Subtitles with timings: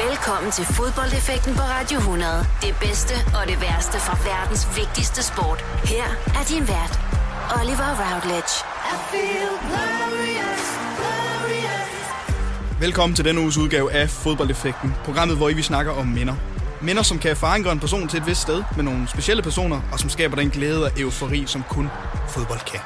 [0.00, 2.46] Velkommen til fodboldeffekten på Radio 100.
[2.62, 5.60] Det bedste og det værste fra verdens vigtigste sport.
[5.84, 6.04] Her
[6.38, 6.94] er din vært,
[7.58, 8.54] Oliver Routledge.
[8.92, 10.64] I feel glorious,
[10.98, 11.90] glorious.
[12.80, 14.94] Velkommen til denne uges udgave af Fodboldeffekten.
[15.04, 16.34] Programmet, hvor I vi snakker om minder.
[16.80, 19.98] Minder, som kan forankre en person til et vist sted med nogle specielle personer, og
[20.00, 21.90] som skaber den glæde og eufori, som kun
[22.28, 22.80] fodbold kan.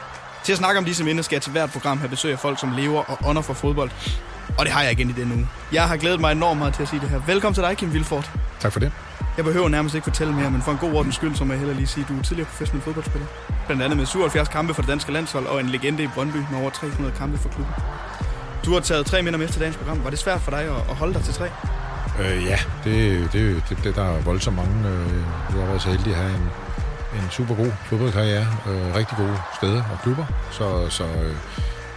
[0.45, 2.61] Til at snakke om disse minder skal jeg til hvert program have besøg af folk,
[2.61, 3.91] som lever og ånder for fodbold.
[4.59, 5.49] Og det har jeg igen i denne uge.
[5.73, 7.21] Jeg har glædet mig enormt meget til at sige det her.
[7.27, 8.31] Velkommen til dig, Kim Vilfort.
[8.61, 8.93] Tak for det.
[9.37, 11.59] Jeg behøver nærmest ikke fortælle mere, men for en god ordens skyld, så må jeg
[11.59, 13.27] heller lige sige, at du er tidligere professionel fodboldspiller.
[13.67, 16.61] Blandt andet med 77 kampe for det danske landshold og en legende i Brøndby med
[16.61, 17.75] over 300 kampe for klubben.
[18.65, 20.05] Du har taget tre minder med til dagens program.
[20.05, 21.49] Var det svært for dig at holde dig til tre?
[22.21, 24.89] Øh, ja, det, det, det, det, der er voldsomt mange.
[24.89, 25.13] Øh,
[25.51, 26.51] jeg har været så heldig at have en,
[27.15, 28.47] en super god fodboldkarriere.
[28.67, 30.25] Øh, rigtig gode steder og klubber.
[30.51, 31.37] Så, så, øh,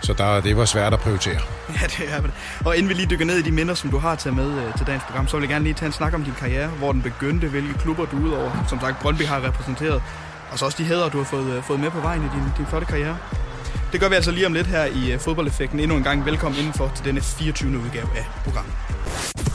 [0.09, 1.40] så der, det var svært at prioritere.
[1.81, 2.31] Ja, det er det.
[2.66, 4.77] Og inden vi lige dykker ned i de minder, som du har taget med øh,
[4.77, 6.91] til dagens program, så vil jeg gerne lige tage en snak om din karriere, hvor
[6.91, 10.02] den begyndte, hvilke klubber du udover, som sagt, Brøndby har repræsenteret,
[10.52, 12.43] og så også de hæder, du har fået, øh, fået med på vejen i din,
[12.57, 13.18] din flotte karriere.
[13.91, 15.80] Det gør vi altså lige om lidt her i uh, fodboldeffekten.
[15.80, 17.80] Endnu en gang velkommen indenfor til denne 24.
[17.80, 18.74] udgave af programmet.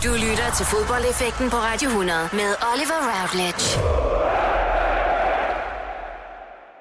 [0.05, 3.65] Du lytter til fodboldeffekten på Radio 100 med Oliver Routledge.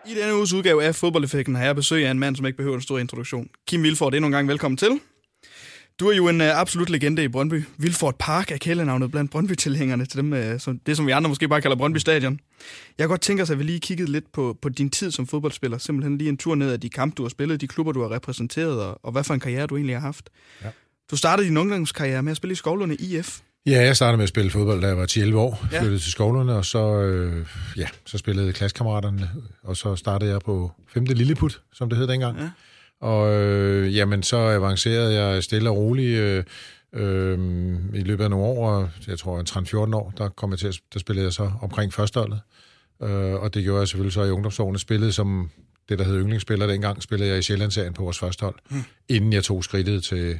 [0.07, 2.75] I denne uges udgave af Fodboldeffekten har jeg besøg af en mand, som ikke behøver
[2.75, 3.49] en stor introduktion.
[3.67, 4.99] Kim Vilfort, endnu en gang velkommen til.
[5.99, 7.63] Du er jo en uh, absolut legende i Brøndby.
[7.77, 11.47] Vilfort Park er kælenavnet blandt Brøndby-tilhængerne til dem, uh, som, det, som vi andre måske
[11.47, 12.39] bare kalder Brøndby Stadion.
[12.97, 15.27] Jeg kan godt tænke os, at vi lige kiggede lidt på, på din tid som
[15.27, 15.77] fodboldspiller.
[15.77, 18.11] Simpelthen lige en tur ned af de kampe, du har spillet, de klubber, du har
[18.11, 20.29] repræsenteret, og, og hvad for en karriere du egentlig har haft.
[20.63, 20.69] Ja.
[21.11, 23.39] Du startede din ungdomskarriere med at spille i Skovlunde IF.
[23.65, 25.67] Ja, jeg startede med at spille fodbold, da jeg var 10-11 år.
[25.71, 25.79] Ja.
[25.79, 27.47] Flyttede til Skovlunde, og så, øh,
[27.77, 29.29] ja, så spillede klassekammeraterne,
[29.63, 31.05] og så startede jeg på 5.
[31.05, 32.39] Lilleput, som det hed dengang.
[32.39, 32.49] Ja.
[32.99, 36.43] Og øh, jamen, så avancerede jeg stille og roligt øh,
[36.93, 37.39] øh,
[37.93, 40.79] i løbet af nogle år, jeg tror en 13-14 år, der kom jeg til at,
[40.93, 42.39] der spillede jeg så omkring førsteholdet.
[43.03, 44.79] Øh, og det gjorde jeg selvfølgelig så i ungdomsårene.
[44.79, 45.49] Spillede som
[45.89, 48.83] det, der hed yndlingsspiller dengang, spillede jeg i Sjællandsserien på vores første hold, mm.
[49.09, 50.39] inden jeg tog skridtet til,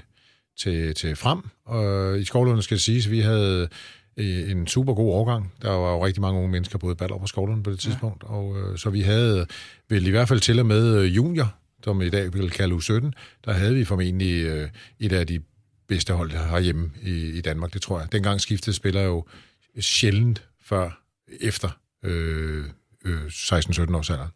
[0.58, 1.40] til, til frem.
[1.66, 3.70] Og i Skovlunde skal det siges, at vi havde
[4.18, 5.54] øh, en super god årgang.
[5.62, 8.24] Der var jo rigtig mange unge mennesker, både Baller på Skovlunde på det tidspunkt.
[8.24, 8.34] Ja.
[8.34, 9.48] Og, øh, så vi havde
[9.90, 13.12] vel i hvert fald til og med øh, junior, som i dag vil kalde U17,
[13.46, 14.46] der havde vi formentlig
[15.00, 15.42] et af de
[15.88, 18.12] bedste hold herhjemme i, i Danmark, det tror jeg.
[18.12, 19.26] Dengang skiftede spillere jo
[19.80, 21.02] sjældent før
[21.42, 21.70] efter
[22.04, 22.66] øh,
[23.06, 24.28] øh, 16-17 års alder.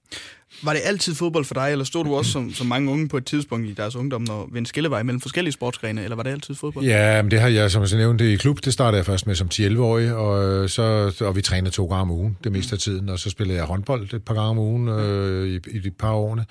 [0.62, 3.18] Var det altid fodbold for dig, eller stod du også som, som mange unge på
[3.18, 6.32] et tidspunkt i deres ungdom, når ved en skillevej mellem forskellige sportsgrene, eller var det
[6.32, 6.86] altid fodbold?
[6.86, 9.36] Ja, men det har jeg, som jeg nævnte, i klub, det startede jeg først med
[9.36, 13.10] som 10-11-årig, og, så, og vi trænede to gange om ugen, det meste af tiden,
[13.10, 16.12] og så spillede jeg håndbold et par gange om ugen øh, i, i et par
[16.12, 16.46] årene.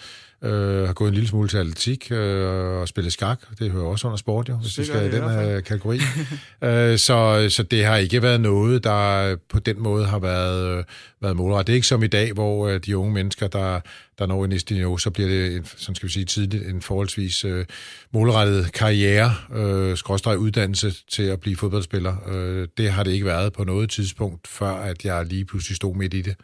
[0.44, 3.40] Øh, har gået en lille smule til atletik øh, og spillet skak.
[3.58, 6.00] Det hører også under sport, jo, hvis vi skal i den her kategori.
[6.64, 10.84] øh, så, så det har ikke været noget, der på den måde har været, øh,
[11.20, 11.66] været målrettet.
[11.66, 13.80] Det er ikke som i dag, hvor øh, de unge mennesker, der,
[14.18, 16.82] der når i næste niveau, så bliver det, en, sådan skal vi sige, tidligt en
[16.82, 17.66] forholdsvis øh,
[18.12, 22.16] målrettet karriere, øh, skråstrej uddannelse til at blive fodboldspiller.
[22.28, 25.94] Øh, det har det ikke været på noget tidspunkt, før at jeg lige pludselig stod
[25.94, 26.36] midt i det.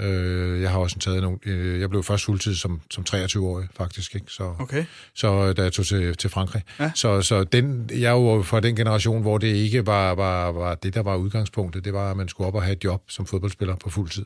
[0.00, 1.38] Øh, jeg har også taget nogle...
[1.46, 4.14] Øh, jeg blev først fuldtid som, som 23-årig, faktisk.
[4.14, 4.26] Ikke?
[4.28, 4.84] Så, okay.
[5.14, 6.62] så da jeg tog til, til Frankrig.
[6.80, 6.92] Ja.
[6.94, 10.74] Så, så den, jeg er jo fra den generation, hvor det ikke var, var, var
[10.74, 11.84] det, der var udgangspunktet.
[11.84, 14.24] Det var, at man skulle op og have et job som fodboldspiller på fuld tid.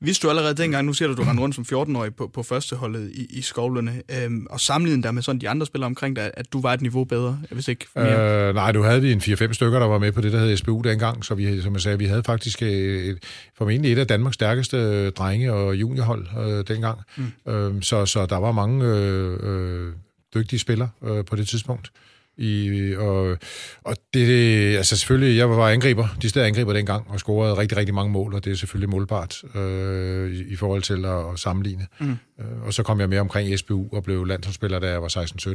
[0.00, 3.10] Vidste du allerede dengang, nu siger du, du rendte rundt som 14-årig på, på førsteholdet
[3.14, 6.52] i, i skovlerne, øhm, og sammenlignet der med sådan de andre spillere omkring dig, at
[6.52, 8.48] du var et niveau bedre, hvis ikke mere?
[8.48, 10.56] Øh, nej, du havde vi en 4-5 stykker, der var med på det, der hed
[10.56, 13.18] SBU dengang, så vi, som jeg sagde, vi havde faktisk et, et,
[13.58, 17.00] formentlig et af Danmarks stærkeste øh, drenge- og juniorhold øh, dengang.
[17.16, 17.52] Mm.
[17.52, 19.92] Øh, så, så der var mange øh, øh,
[20.34, 21.92] dygtige spillere øh, på det tidspunkt.
[22.36, 23.38] I, og,
[23.82, 27.94] og det, altså selvfølgelig, jeg var angriber, de steder angriber dengang, og scorede rigtig, rigtig
[27.94, 31.86] mange mål, og det er selvfølgelig målbart øh, i, i forhold til at, at sammenligne.
[32.00, 32.10] Mm.
[32.10, 35.08] Øh, og så kom jeg med omkring SBU og blev landsholdsspiller, da jeg var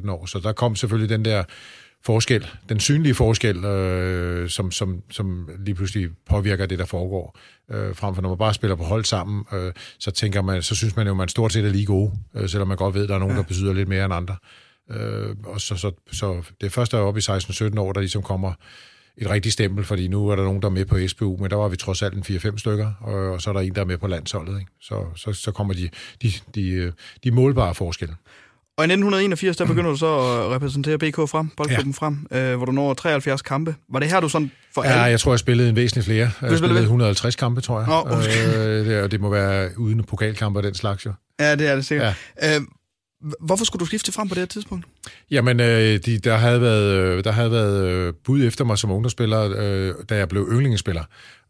[0.03, 0.25] 16-17 år.
[0.25, 1.43] Så der kom selvfølgelig den der
[2.05, 7.39] forskel, den synlige forskel, øh, som, som, som lige pludselig påvirker det, der foregår.
[7.71, 10.75] Øh, frem for når man bare spiller på hold sammen, øh, så tænker man, så
[10.75, 13.09] synes man jo, man stort set er lige gode, øh, selvom man godt ved, at
[13.09, 13.41] der er nogen, ja.
[13.41, 14.35] der betyder lidt mere end andre.
[14.41, 14.66] Øh,
[15.45, 18.53] og så, så, så det første er oppe i 16-17 år, der ligesom kommer
[19.17, 21.55] et rigtigt stempel, fordi nu er der nogen, der er med på SBU, men der
[21.55, 23.85] var vi trods alt en 4-5 stykker, og, og så er der en, der er
[23.85, 24.59] med på landsholdet.
[24.59, 24.71] Ikke?
[24.81, 25.89] Så, så, så kommer de,
[26.21, 26.93] de, de,
[27.23, 28.15] de målbare forskelle.
[28.77, 32.05] Og i 1981, der begynder du så at repræsentere BK frem, boldklubben ja.
[32.05, 33.75] frem, øh, hvor du når 73 kampe.
[33.89, 35.03] Var det her, du sådan for Ja, alle?
[35.03, 36.31] jeg tror, jeg spillede en væsentlig flere.
[36.41, 37.89] Jeg spillede 150 kampe, tror jeg.
[37.89, 38.57] Oh, okay.
[38.57, 41.13] øh, det, og det må være uden pokalkampe og den slags jo.
[41.39, 42.15] Ja, det er det sikkert.
[42.41, 42.55] Ja.
[42.55, 42.61] Øh,
[43.39, 44.85] Hvorfor skulle du skifte frem på det her tidspunkt?
[45.31, 48.91] Jamen, øh, de, der havde været, øh, der havde været øh, bud efter mig som
[48.91, 51.03] ungdomsspiller, øh, da jeg blev yndlingsspiller.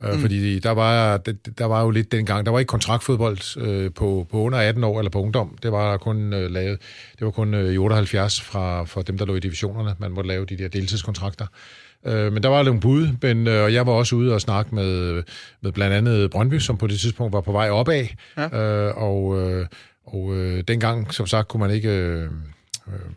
[0.04, 0.20] Øh, mm.
[0.20, 1.18] Fordi der var,
[1.58, 5.00] der, var jo lidt dengang, der var ikke kontraktfodbold øh, på, på under 18 år
[5.00, 5.58] eller på ungdom.
[5.64, 6.80] Det var kun øh, lavet,
[7.20, 9.96] det var kun øh, i 78 fra, for dem, der lå i divisionerne.
[10.00, 11.46] Man måtte lave de der deltidskontrakter.
[12.06, 14.76] Øh, men der var nogle bud, men, øh, og jeg var også ude og snakke
[14.76, 15.24] med,
[15.62, 18.06] med blandt andet Brøndby, som på det tidspunkt var på vej opad.
[18.38, 18.60] Ja.
[18.60, 19.66] Øh, og øh,
[20.08, 21.90] og øh, dengang, som sagt, kunne man ikke...
[21.90, 22.32] Øh,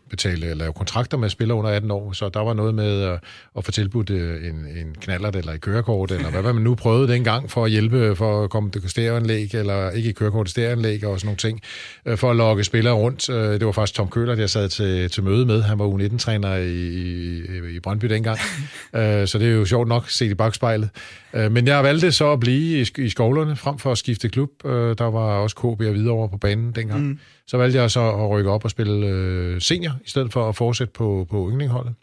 [0.09, 3.19] betale eller lave kontrakter med spillere under 18 år, så der var noget med at,
[3.57, 6.75] at få tilbudt øh, en, en knallert eller et kørekort, eller hvad, hvad man nu
[6.75, 11.05] prøvede dengang for at hjælpe for at komme til stereoanlæg, eller ikke i kørekort, stereoanlæg
[11.05, 11.61] og sådan nogle ting,
[12.05, 13.27] øh, for at lokke spillere rundt.
[13.27, 15.61] Det var faktisk Tom Køller, jeg sad til, til møde med.
[15.61, 18.39] Han var U19-træner i, i, i Brøndby dengang,
[19.29, 20.89] så det er jo sjovt nok set i bagspejlet.
[21.33, 24.49] Men jeg valgte så at blive i, i skovlerne, frem for at skifte klub.
[24.63, 27.03] Der var også KB og videre på banen dengang.
[27.03, 27.19] Mm.
[27.47, 30.55] Så valgte jeg så at rykke op og spille øh, senior, i stedet for at
[30.55, 31.93] fortsætte på, på yndlingholdet.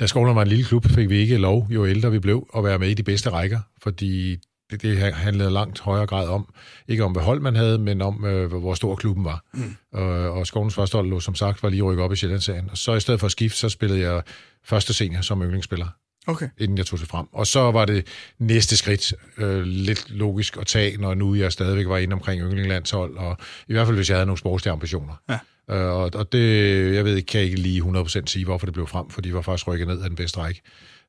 [0.00, 2.64] Da skolen var en lille klub, fik vi ikke lov, jo ældre vi blev, at
[2.64, 4.36] være med i de bedste rækker, fordi
[4.70, 6.54] det, det handlede langt højere grad om,
[6.88, 9.44] ikke om hvad hold man havde, men om, øh, hvor stor klubben var.
[9.54, 10.00] Mm.
[10.00, 12.68] Øh, og skolens første hold som sagt var lige rykket op i Sjællandsserien.
[12.70, 14.22] Og så i stedet for at skifte, så spillede jeg
[14.64, 15.86] første senior som yndlingsspiller
[16.28, 16.48] okay.
[16.58, 17.26] inden jeg tog det frem.
[17.32, 18.06] Og så var det
[18.38, 23.16] næste skridt øh, lidt logisk at tage, når nu jeg stadigvæk var inde omkring yndlinglandshold,
[23.16, 23.36] og
[23.68, 25.22] i hvert fald hvis jeg havde nogle sportslige ambitioner.
[25.28, 25.38] Ja.
[25.70, 28.74] Øh, og, og det, jeg ved ikke, kan jeg ikke lige 100% sige, hvorfor det
[28.74, 30.62] blev frem, for de var faktisk rykket ned af den bedste række.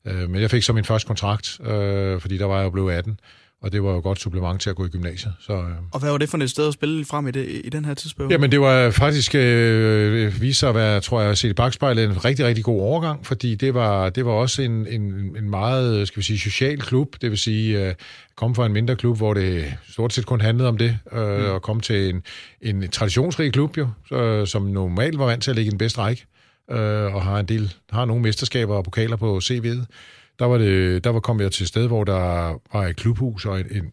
[0.05, 2.93] Øh, men jeg fik så min første kontrakt, øh, fordi der var jeg jo blevet
[2.93, 3.19] 18,
[3.61, 5.33] og det var jo et godt supplement til at gå i gymnasiet.
[5.39, 5.69] Så, øh.
[5.91, 7.93] Og hvad var det for et sted at spille frem i, det, i den her
[7.93, 8.33] tidsperiode?
[8.33, 12.25] Jamen det var faktisk, øh, viste sig at være, tror jeg, set i bagspejlet, en
[12.25, 15.01] rigtig, rigtig god overgang, fordi det var, det var også en, en,
[15.37, 17.95] en meget, skal vi sige, social klub, det vil sige, øh,
[18.35, 21.45] komme fra en mindre klub, hvor det stort set kun handlede om det, øh, mm.
[21.45, 22.23] og komme til en,
[22.61, 25.99] en traditionsrig klub jo, så, som normalt var vant til at ligge i den bedste
[25.99, 26.25] række,
[26.71, 29.85] øh, og har en del, har nogle mesterskaber og pokaler på CV'et
[30.39, 33.45] der var, det, der var kommet jeg til et sted, hvor der var et klubhus
[33.45, 33.83] og et, et,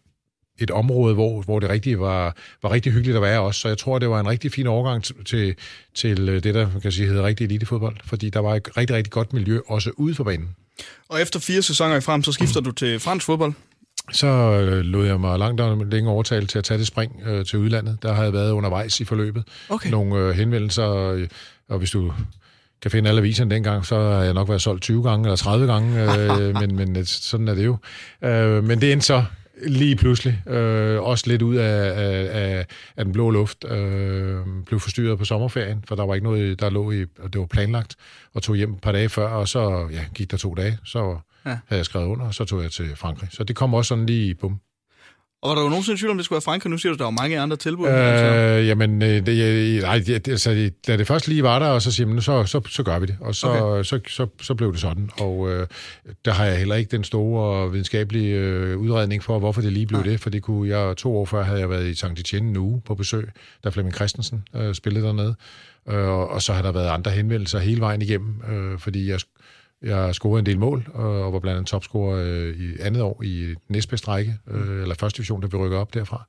[0.59, 3.59] et område, hvor, hvor det rigtig var, var rigtig hyggeligt at være også.
[3.59, 5.55] Så jeg tror, det var en rigtig fin overgang til,
[5.95, 9.33] til det, der kan sige, hedder rigtig elitefodbold, fordi der var et rigtig, rigtig godt
[9.33, 10.55] miljø også ude for banen.
[11.09, 13.53] Og efter fire sæsoner i frem, så skifter du til fransk fodbold?
[14.11, 17.59] Så øh, lod jeg mig langt længe overtale til at tage det spring øh, til
[17.59, 17.97] udlandet.
[18.01, 19.43] Der har jeg været undervejs i forløbet.
[19.69, 19.89] Okay.
[19.89, 21.27] Nogle øh, henvendelser, øh,
[21.69, 22.13] og hvis du
[22.81, 25.67] kan finde alle aviserne dengang, så har jeg nok været solgt 20 gange eller 30
[25.67, 27.77] gange, øh, men, men sådan er det jo.
[28.21, 29.23] Øh, men det endte så
[29.65, 32.65] lige pludselig, øh, også lidt ud af, af,
[32.97, 36.69] af den blå luft, øh, blev forstyrret på sommerferien, for der var ikke noget, der
[36.69, 37.95] lå i, og det var planlagt,
[38.33, 41.17] og tog hjem et par dage før, og så ja, gik der to dage, så
[41.45, 41.49] ja.
[41.49, 43.29] havde jeg skrevet under, og så tog jeg til Frankrig.
[43.31, 44.59] Så det kom også sådan lige bum.
[45.41, 46.69] Og var der jo nogensinde tvivl om, det skulle være Frankrig?
[46.71, 47.87] Nu siger du, der var mange andre tilbud.
[47.87, 51.91] Øh, jamen, øh, det, nej, det, altså, da det først lige var der, og så
[51.91, 53.17] siger man, så, så, så gør vi det.
[53.21, 53.83] Og så, okay.
[53.83, 55.09] så, så, så blev det sådan.
[55.19, 55.67] Og øh,
[56.25, 59.99] der har jeg heller ikke den store videnskabelige øh, udredning for, hvorfor det lige blev
[59.99, 60.09] nej.
[60.09, 60.19] det.
[60.19, 62.05] For det kunne jeg, to år før havde jeg været i St.
[62.05, 63.29] Etienne en uge på besøg,
[63.63, 65.35] da Flemming Christensen øh, spillede dernede.
[65.89, 69.19] Øh, og så har der været andre henvendelser hele vejen igennem, øh, fordi jeg
[69.81, 73.55] jeg scorede en del mål, og var blandt andet topscorer øh, i andet år i
[73.69, 76.27] næstbedste række, øh, eller første division, der vi rykker op derfra.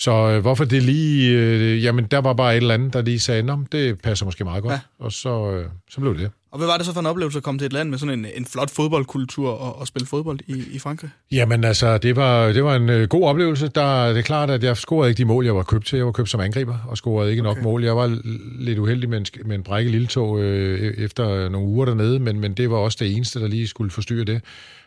[0.00, 1.38] Så øh, hvorfor det lige...
[1.38, 4.44] Øh, jamen, der var bare et eller andet, der lige sagde, at det passer måske
[4.44, 4.72] meget godt.
[4.72, 4.80] Ja.
[4.98, 6.30] Og så, øh, så blev det det.
[6.52, 8.18] Og hvad var det så for en oplevelse at komme til et land med sådan
[8.18, 11.10] en, en flot fodboldkultur og, og spille fodbold i, i Frankrig?
[11.32, 13.68] Jamen altså, det var, det var en øh, god oplevelse.
[13.68, 15.96] Der, det er klart, at jeg scorede ikke de mål, jeg var købt til.
[15.96, 17.56] Jeg var købt som angriber og scorede ikke okay.
[17.56, 17.84] nok mål.
[17.84, 18.18] Jeg var
[18.58, 22.40] lidt uheldig med en, med en brække lille tog øh, efter nogle uger dernede, men,
[22.40, 24.40] men det var også det eneste, der lige skulle forstyrre det.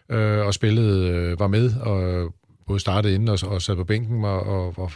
[0.09, 2.33] Øh, og spillet øh, var med, og
[2.67, 4.91] både startede inden og, og sad på bænken, og, og, og,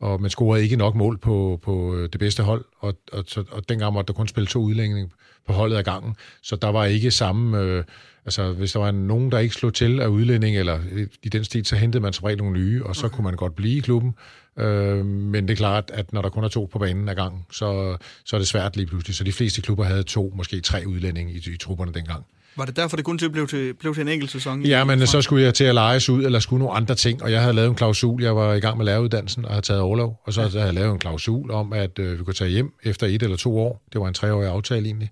[0.00, 3.68] og man scorede ikke nok mål på, på det bedste hold, og, og, og, og
[3.68, 5.10] dengang måtte der kun spille to udlændinge
[5.46, 7.58] på holdet af gangen, så der var ikke samme...
[7.58, 7.84] Øh,
[8.24, 10.80] altså, hvis der var nogen, der ikke slog til af udlænding, eller
[11.22, 13.16] i den stil, så hentede man som regel nogle nye, og så okay.
[13.16, 14.14] kunne man godt blive i klubben.
[14.58, 17.44] Øh, men det er klart, at når der kun er to på banen ad gangen,
[17.52, 19.16] så, så er det svært lige pludselig.
[19.16, 22.24] Så de fleste klubber havde to, måske tre udlændinge i, i trupperne dengang.
[22.56, 24.62] Var det derfor, det kun til blev til, blev til en enkelt sæson?
[24.62, 27.32] Ja, men så skulle jeg til at lejes ud, eller skulle nogle andre ting, og
[27.32, 28.22] jeg havde lavet en klausul.
[28.22, 30.48] Jeg var i gang med læreruddannelsen og havde taget overlov, og så ja.
[30.48, 33.36] havde jeg lavet en klausul om, at øh, vi kunne tage hjem efter et eller
[33.36, 33.82] to år.
[33.92, 35.10] Det var en treårig aftale egentlig.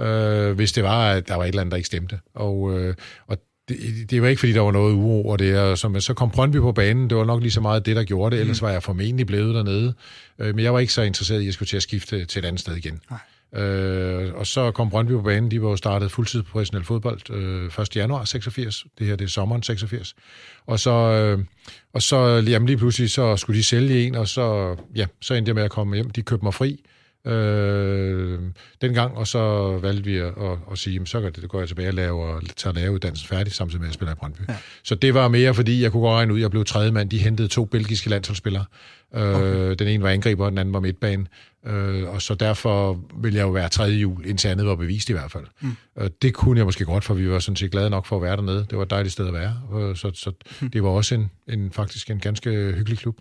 [0.00, 2.18] Øh, hvis det var, at der var et eller andet, der ikke stemte.
[2.34, 2.94] Og, øh,
[3.26, 5.58] og det, det var ikke, fordi der var noget uro over det.
[5.58, 7.10] Og så, så kom Brøndby på banen.
[7.10, 8.40] Det var nok lige så meget det, der gjorde det.
[8.40, 8.66] Ellers mm.
[8.66, 9.94] var jeg formentlig blevet dernede.
[10.38, 12.38] Øh, men jeg var ikke så interesseret i, at jeg skulle til at skifte til
[12.38, 13.00] et andet sted igen.
[13.10, 13.18] Nej.
[13.56, 15.50] Øh, og så kom Brøndby på banen.
[15.50, 17.96] De var jo startet fuldtid professionel fodbold øh, 1.
[17.96, 18.86] januar 86.
[18.98, 20.14] Det her det er sommeren 86.
[20.66, 21.44] Og så, øh,
[21.92, 25.48] og så jamen lige pludselig så skulle de sælge en, og så, ja, så endte
[25.48, 26.10] jeg med at komme hjem.
[26.10, 26.84] De købte mig fri
[27.26, 28.38] øh,
[28.80, 31.68] dengang, og så valgte vi at, at, at sige, jamen, så går, det, går jeg
[31.68, 34.40] tilbage og laver, tager læreruddannelsen færdig, samtidig med at jeg spiller i Brøndby.
[34.48, 34.56] Ja.
[34.84, 37.10] Så det var mere, fordi jeg kunne godt regne ud, jeg blev tredje mand.
[37.10, 38.64] De hentede to belgiske landsholdsspillere.
[39.14, 39.74] Øh, okay.
[39.78, 41.26] Den ene var angriber, den anden var midtbane.
[41.66, 45.12] Øh, og så derfor ville jeg jo være tredje jul, indtil andet var bevist i
[45.12, 45.44] hvert fald.
[45.60, 45.76] Mm.
[45.98, 48.22] Øh, det kunne jeg måske godt, for vi var sådan set glade nok for at
[48.22, 48.66] være dernede.
[48.70, 49.60] Det var et dejligt sted at være.
[49.74, 50.70] Øh, så, så mm.
[50.70, 53.20] det var også en, en, faktisk en ganske hyggelig klub.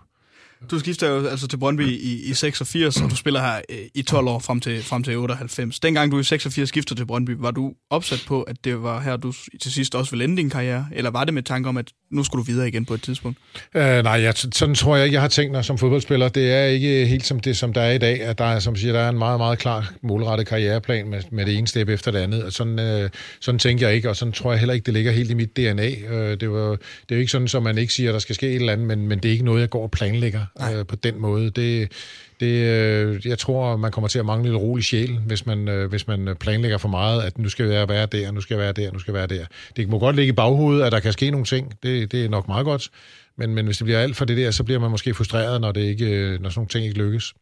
[0.69, 4.01] Du skifter jo altså til Brøndby i, i 86, og du spiller her øh, i
[4.01, 5.79] 12 år frem til, frem til 98.
[5.79, 9.17] Dengang du i 86 skifter til Brøndby, var du opsat på, at det var her,
[9.17, 10.87] du til sidst også ville ende din karriere?
[10.91, 13.37] Eller var det med tanke om, at nu skulle du videre igen på et tidspunkt?
[13.75, 16.29] Øh, nej, jeg, sådan tror jeg ikke, jeg har tænkt mig som fodboldspiller.
[16.29, 18.75] Det er ikke helt som det, som der er i dag, at der er, som
[18.75, 22.11] siger, der er en meget, meget klar målrettet karriereplan med, med det ene step efter
[22.11, 22.43] det andet.
[22.43, 25.11] Og sådan, øh, sådan tænker jeg ikke, og sådan tror jeg heller ikke, det ligger
[25.11, 25.89] helt i mit DNA.
[26.09, 28.35] Øh, det, var, det er jo ikke sådan, at man ikke siger, at der skal
[28.35, 30.85] ske et eller andet, men, men det er ikke noget, jeg går og planlægger øh,
[30.85, 31.49] på den måde.
[31.49, 31.91] Det,
[32.39, 35.89] det, øh, jeg tror, man kommer til at mangle lidt rolig sjæl, hvis man, øh,
[35.89, 38.73] hvis man planlægger for meget, at nu skal jeg være der, nu skal jeg være
[38.73, 39.45] der, nu skal jeg være der.
[39.75, 41.73] Det må godt ligge i baghovedet, at der kan ske nogle ting.
[41.83, 42.89] Det, det er nok meget godt.
[43.37, 45.71] Men, men hvis det bliver alt for det der, så bliver man måske frustreret, når,
[45.71, 47.33] det ikke, øh, når sådan nogle ting ikke lykkes.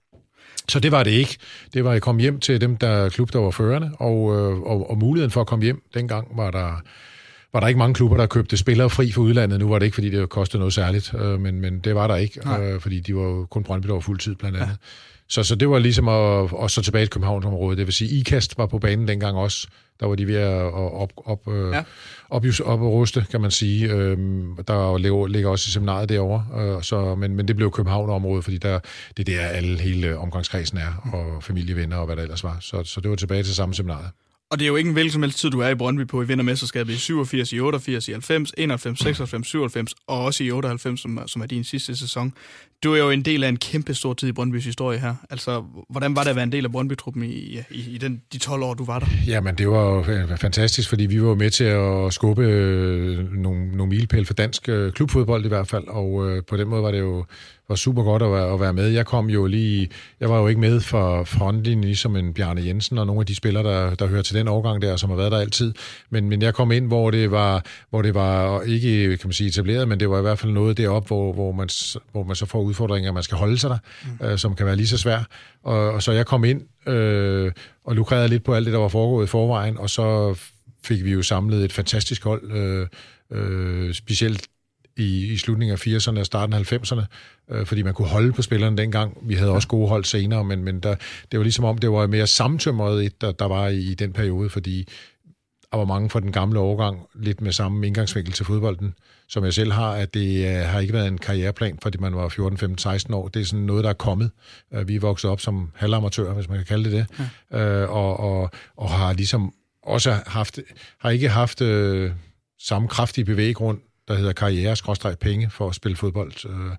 [0.69, 1.37] Så det var det ikke.
[1.73, 4.89] Det var at kom hjem til dem, der klub, der var førende, og, øh, og,
[4.89, 6.81] og muligheden for at komme hjem, dengang var der
[7.53, 9.59] var der ikke mange klubber, der købte spillere fri for udlandet.
[9.59, 12.15] Nu var det ikke, fordi det kostede noget særligt, øh, men, men det var der
[12.15, 14.69] ikke, øh, fordi de var jo kun Brøndby, der var fuldtid blandt andet.
[14.69, 14.75] Ja.
[15.31, 17.77] Så, så det var ligesom at, og så tilbage til Københavnsområdet.
[17.77, 19.67] Det vil sige, IKAST var på banen dengang også.
[19.99, 21.83] Der var de ved at op, op, øh, ja.
[22.29, 23.91] op, op, og ruste, kan man sige.
[23.91, 26.45] Øhm, der ligger også i seminaret derovre.
[26.61, 28.79] Øh, så, men, men det blev København-området, fordi der,
[29.17, 32.57] det er der alle hele omgangskredsen er, og familievenner og hvad der ellers var.
[32.61, 34.11] Så, så det var tilbage til samme seminaret.
[34.51, 36.21] Og det er jo ikke en hvilken som helst tid, du er i Brøndby på.
[36.21, 40.51] I vinder mesterskabet i 87, i 88, i 90, 91, 96, 97 og også i
[40.51, 42.33] 98, som, som er din sidste sæson.
[42.83, 45.15] Du er jo en del af en kæmpe stor tid i Brøndbys historie her.
[45.29, 48.37] Altså, hvordan var det at være en del af Brøndby-truppen i, i, i den, de
[48.37, 49.05] 12 år, du var der?
[49.27, 53.89] Jamen, det var jo fantastisk, fordi vi var med til at skubbe øh, nogle, nogle
[53.89, 56.99] milepæl for dansk øh, klubfodbold i hvert fald, og øh, på den måde var det
[56.99, 57.25] jo
[57.69, 58.87] var super godt at være, at være med.
[58.87, 62.97] Jeg kom jo lige, jeg var jo ikke med for frontlinjen, ligesom en Bjarne Jensen
[62.97, 65.31] og nogle af de spillere, der, der hører til den årgang der, som har været
[65.31, 65.73] der altid.
[66.09, 69.47] Men, men jeg kom ind, hvor det var, hvor det var ikke, kan man sige,
[69.47, 71.69] etableret, men det var i hvert fald noget deroppe, hvor, hvor, man,
[72.11, 73.77] hvor man så får udfordringer, man skal holde sig der,
[74.19, 74.25] mm.
[74.25, 75.25] øh, som kan være lige så svært.
[75.63, 77.51] Og, og så jeg kom ind øh,
[77.83, 80.35] og lukrerede lidt på alt det, der var foregået i forvejen, og så
[80.83, 82.87] fik vi jo samlet et fantastisk hold, øh,
[83.31, 84.47] øh, specielt
[84.97, 87.05] i, i slutningen af 80'erne og starten af 90'erne,
[87.51, 89.17] øh, fordi man kunne holde på spillerne dengang.
[89.21, 90.95] Vi havde også gode hold senere, men, men der,
[91.31, 94.13] det var ligesom om, det var mere samtømret et, der, der var i, i den
[94.13, 94.87] periode, fordi
[95.71, 98.93] der var mange fra den gamle årgang, lidt med samme indgangsvinkel til fodbolden,
[99.29, 102.29] som jeg selv har, at det uh, har ikke været en karriereplan, fordi man var
[102.29, 103.27] 14, 15, 16 år.
[103.27, 104.31] Det er sådan noget, der er kommet.
[104.71, 107.83] Uh, vi er vokset op som halvamatører, hvis man kan kalde det det, ja.
[107.83, 110.59] uh, og, og, og har ligesom også haft,
[110.99, 112.11] har ikke haft uh,
[112.59, 116.71] samme kraftige bevæggrund der hedder karriere-penge for at spille fodbold, øh,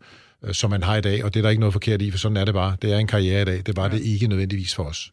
[0.43, 2.19] øh, som man har i dag, og det er der ikke noget forkert i, for
[2.19, 2.77] sådan er det bare.
[2.83, 3.97] Det er en karriere i dag, det var ja.
[3.97, 5.13] det ikke nødvendigvis for os.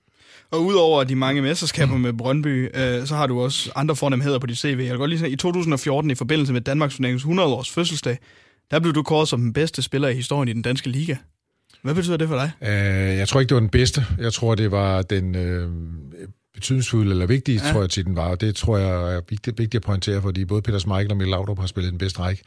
[0.52, 2.02] Og udover de mange mesterskaber mm.
[2.02, 4.78] med Brøndby, øh, så har du også andre fornemheder på dit CV.
[4.80, 8.18] Jeg kan godt lige sige, i 2014, i forbindelse med Danmarks 100 års fødselsdag,
[8.72, 11.16] der blev du kåret som den bedste spiller i historien i den danske liga.
[11.82, 12.52] Hvad betyder det for dig?
[12.62, 14.06] Øh, jeg tror ikke, det var den bedste.
[14.20, 15.70] Jeg tror, det var den øh,
[16.58, 17.72] betydningsfulde eller vigtige, ja.
[17.72, 18.28] tror jeg, den var.
[18.28, 21.32] Og det tror jeg er vigtigt, vigtigt at pointere, fordi både Peter Schmeichel og Mikkel
[21.32, 22.44] Laudrup har spillet den bedste række.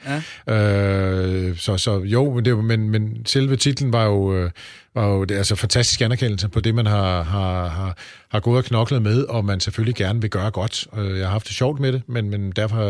[0.46, 0.54] Ja.
[0.54, 4.50] Øh, så, så jo, men, det, men, men selve titlen var jo, øh,
[4.94, 7.96] var jo det, altså fantastisk anerkendelse på det, man har, har, har,
[8.30, 10.86] har gået og knoklet med, og man selvfølgelig gerne vil gøre godt.
[10.98, 12.84] Øh, jeg har haft det sjovt med det, men, men derfor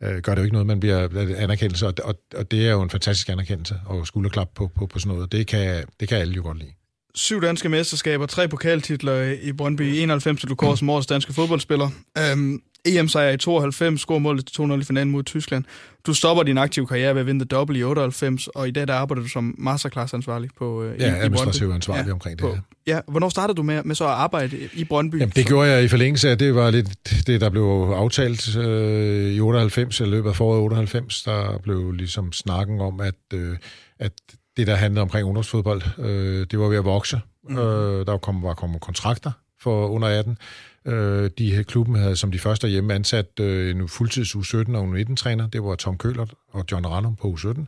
[0.00, 2.82] øh, gør det jo ikke noget, man bliver anerkendelse, og, og, og det er jo
[2.82, 5.32] en fantastisk anerkendelse, og skulderklap på, på, på sådan noget.
[5.32, 6.72] Det kan, det kan alle jo godt lide
[7.14, 11.90] syv danske mesterskaber, tre pokaltitler i Brøndby, 91 du kårer som årets danske fodboldspiller.
[12.32, 15.64] Um, EM-sejr i 92, score målet til 2-0 i finalen mod Tyskland.
[16.06, 18.94] Du stopper din aktive karriere ved at vinde dobbelt i 98, og i dag der
[18.94, 21.74] arbejder du som masterclass-ansvarlig på, uh, ja, i, i Brøndby.
[21.74, 23.00] ansvarlig ja, omkring det, på, ja.
[23.08, 25.20] Hvornår startede du med, med så at arbejde i Brøndby?
[25.20, 29.32] Jamen, det gjorde jeg i forlængelse af, det var lidt det, der blev aftalt øh,
[29.32, 33.56] i 98, eller løbet af foråret 98, der blev ligesom snakken om, at, øh,
[33.98, 34.12] at
[34.56, 37.20] det, der handlede omkring ungdomsfodbold, øh, det var ved at vokse.
[37.48, 37.58] Mm.
[37.58, 39.30] Øh, der kom, var kommet kontrakter
[39.60, 40.38] for under 18.
[40.86, 45.46] Øh, de klubben havde som de første hjemme ansat øh, en fuldtids U17 og U19-træner.
[45.46, 47.64] Det var Tom Køller og John Random på U17.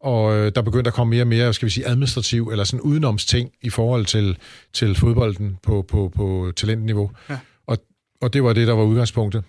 [0.00, 2.80] Og øh, der begyndte at komme mere og mere, skal vi sige, administrativ eller sådan
[2.80, 4.38] udenomsting i forhold til,
[4.72, 7.10] til fodbolden på, på, på talentniveau.
[7.30, 7.38] Ja.
[7.66, 7.78] Og,
[8.20, 9.44] og det var det, der var udgangspunktet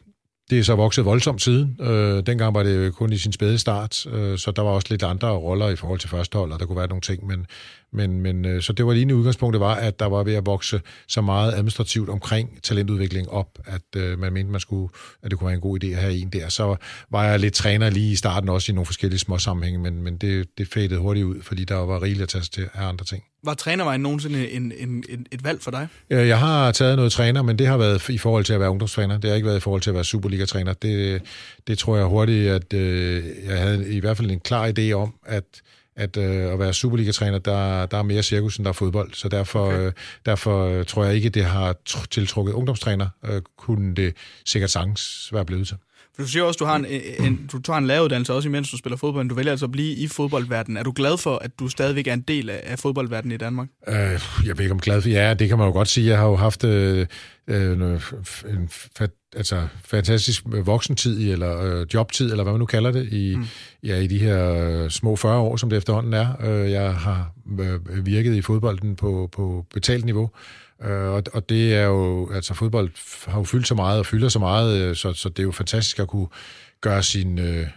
[0.53, 1.77] det er så vokset voldsomt siden.
[1.81, 5.03] Øh, dengang var det kun i sin spæde start, øh, så der var også lidt
[5.03, 7.45] andre roller i forhold til førstehold, og der kunne være nogle ting, men,
[7.93, 10.45] men, men øh, så det var lige i udgangspunktet var, at der var ved at
[10.45, 14.89] vokse så meget administrativt omkring talentudvikling op, at øh, man mente, man skulle,
[15.23, 16.49] at det kunne være en god idé at have en der.
[16.49, 16.75] Så
[17.11, 20.17] var jeg lidt træner lige i starten, også i nogle forskellige små sammenhænge, men, men
[20.17, 23.23] det, det fadede hurtigt ud, fordi der var rigeligt at tage til af andre ting.
[23.43, 25.87] Var trænervejen nogensinde en, en, en, et valg for dig?
[26.09, 29.17] Jeg har taget noget træner, men det har været i forhold til at være ungdomstræner.
[29.17, 30.73] Det har ikke været i forhold til at være Superliga-træner.
[30.73, 31.21] Det,
[31.67, 35.13] det tror jeg hurtigt, at øh, jeg havde i hvert fald en klar idé om,
[35.25, 35.43] at
[35.95, 39.13] at øh, at være Superliga-træner, der, der er mere cirkus, end der er fodbold.
[39.13, 39.85] Så derfor, okay.
[39.85, 39.91] øh,
[40.25, 41.75] derfor øh, tror jeg ikke, det har
[42.11, 43.07] tiltrukket ungdomstræner.
[43.25, 44.13] Øh, kunne det
[44.45, 45.77] sikkert sagtens være blevet til.
[46.15, 46.85] For du siger også, du har en,
[47.19, 49.71] en, du tager en læreruddannelse også imens du spiller fodbold, men du vælger altså at
[49.71, 50.77] blive i fodboldverdenen.
[50.77, 53.67] Er du glad for, at du stadigvæk er en del af, af fodboldverdenen i Danmark?
[53.87, 53.95] Øh,
[54.45, 56.09] jeg ved ikke om glad for, ja, det kan man jo godt sige.
[56.09, 57.07] Jeg har jo haft øh,
[57.47, 57.99] øh
[58.49, 63.13] en fat, altså, fantastisk voksentid, i, eller øh, jobtid, eller hvad man nu kalder det,
[63.13, 63.45] i, mm.
[63.83, 66.27] ja, i de her øh, små 40 år, som det efterhånden er.
[66.43, 70.29] Øh, jeg har øh, virket i fodbolden på, på betalt niveau, øh,
[70.83, 72.91] Øh, og, og det er jo, altså fodbold
[73.31, 75.51] har jo fyldt så meget, og fylder så meget, øh, så, så det er jo
[75.51, 76.27] fantastisk at kunne
[76.81, 77.39] gøre sin...
[77.39, 77.67] Øh,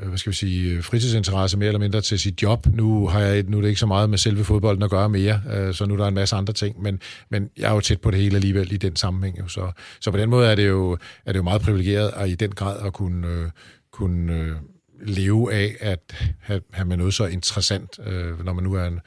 [0.00, 2.66] øh hvad skal vi sige, fritidsinteresse mere eller mindre til sit job.
[2.66, 5.42] Nu har jeg nu er det ikke så meget med selve fodbolden at gøre mere,
[5.52, 7.00] øh, så nu er der en masse andre ting, men,
[7.30, 9.38] men jeg er jo tæt på det hele alligevel i den sammenhæng.
[9.38, 9.48] Jo.
[9.48, 10.92] Så, så på den måde er det jo,
[11.26, 13.50] er det jo meget privilegeret at i den grad at kunne,
[13.92, 14.54] kunne
[15.02, 17.98] leve af at have, have med noget så interessant,
[18.44, 19.00] når man nu er en,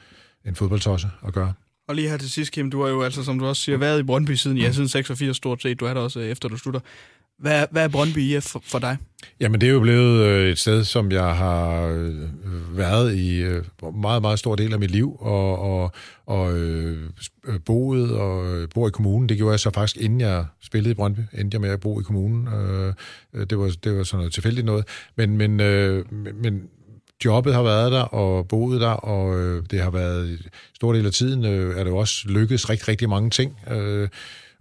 [0.46, 1.54] en fodboldtosse at gøre.
[1.92, 4.00] Og lige her til sidst, Kim, du har jo altså, som du også siger, været
[4.00, 5.80] i Brøndby siden, ja, siden 86 stort set.
[5.80, 6.80] Du er der også øh, efter du slutter.
[7.40, 8.98] Hvad, hvad er Brøndby IF for, for dig?
[9.40, 13.44] Jamen, det er jo blevet øh, et sted, som jeg har øh, været i
[13.94, 15.92] meget, meget stor del af mit liv, og, og,
[16.26, 17.10] og øh,
[17.66, 19.30] boet og bor i kommunen.
[19.30, 22.00] Det gjorde jeg så faktisk, inden jeg spillede i Brøndby, endte jeg med at bo
[22.00, 22.48] i kommunen.
[22.48, 22.94] Øh,
[23.50, 24.86] det, var, det var sådan noget tilfældigt noget.
[25.16, 26.06] Men, men, øh,
[26.44, 26.62] men
[27.26, 30.40] jobbet har været der, og boet der, og øh, det har været
[30.76, 33.60] stor del af tiden, øh, er det jo også lykkedes rigtig, rigtig mange ting.
[33.72, 34.10] Øh,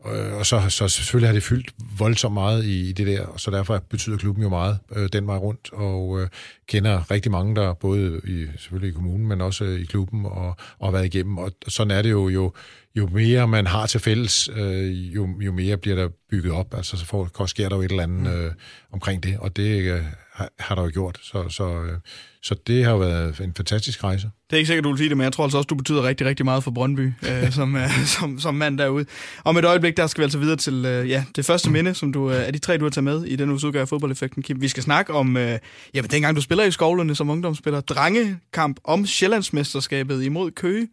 [0.07, 3.41] Øh, og så, så selvfølgelig har det fyldt voldsomt meget i, i det der, og
[3.41, 6.29] så derfor betyder klubben jo meget øh, den vej rundt, og øh,
[6.69, 10.57] kender rigtig mange der, både i, selvfølgelig i kommunen, men også øh, i klubben, og,
[10.79, 11.39] og har været igennem.
[11.39, 12.53] Og sådan er det jo, jo,
[12.97, 16.75] jo mere man har til fælles, øh, jo, jo mere bliver der bygget op.
[16.75, 18.41] Altså så får, sker der jo et eller andet mm.
[18.41, 18.53] øh,
[18.93, 20.05] omkring det, og det øh,
[20.41, 21.19] har, har der jo gjort.
[21.23, 21.99] Så, så, øh,
[22.43, 24.31] så det har jo været en fantastisk rejse.
[24.51, 26.03] Det er ikke sikkert, du vil sige det, men jeg tror altså også, du betyder
[26.03, 29.07] rigtig, rigtig meget for Brøndby øh, som, øh, som, som mand derude.
[29.45, 32.13] Om et øjeblik, der skal vi altså videre til øh, ja, det første minde, som
[32.13, 34.43] du, øh, er de tre, du har taget med i den uges udgave af fodboldeffekten,
[34.43, 34.61] Kim.
[34.61, 35.59] Vi skal snakke om, øh,
[35.95, 40.89] ja, dengang du spiller i skovlerne som ungdomsspiller, drengekamp om Sjællandsmesterskabet imod Køge.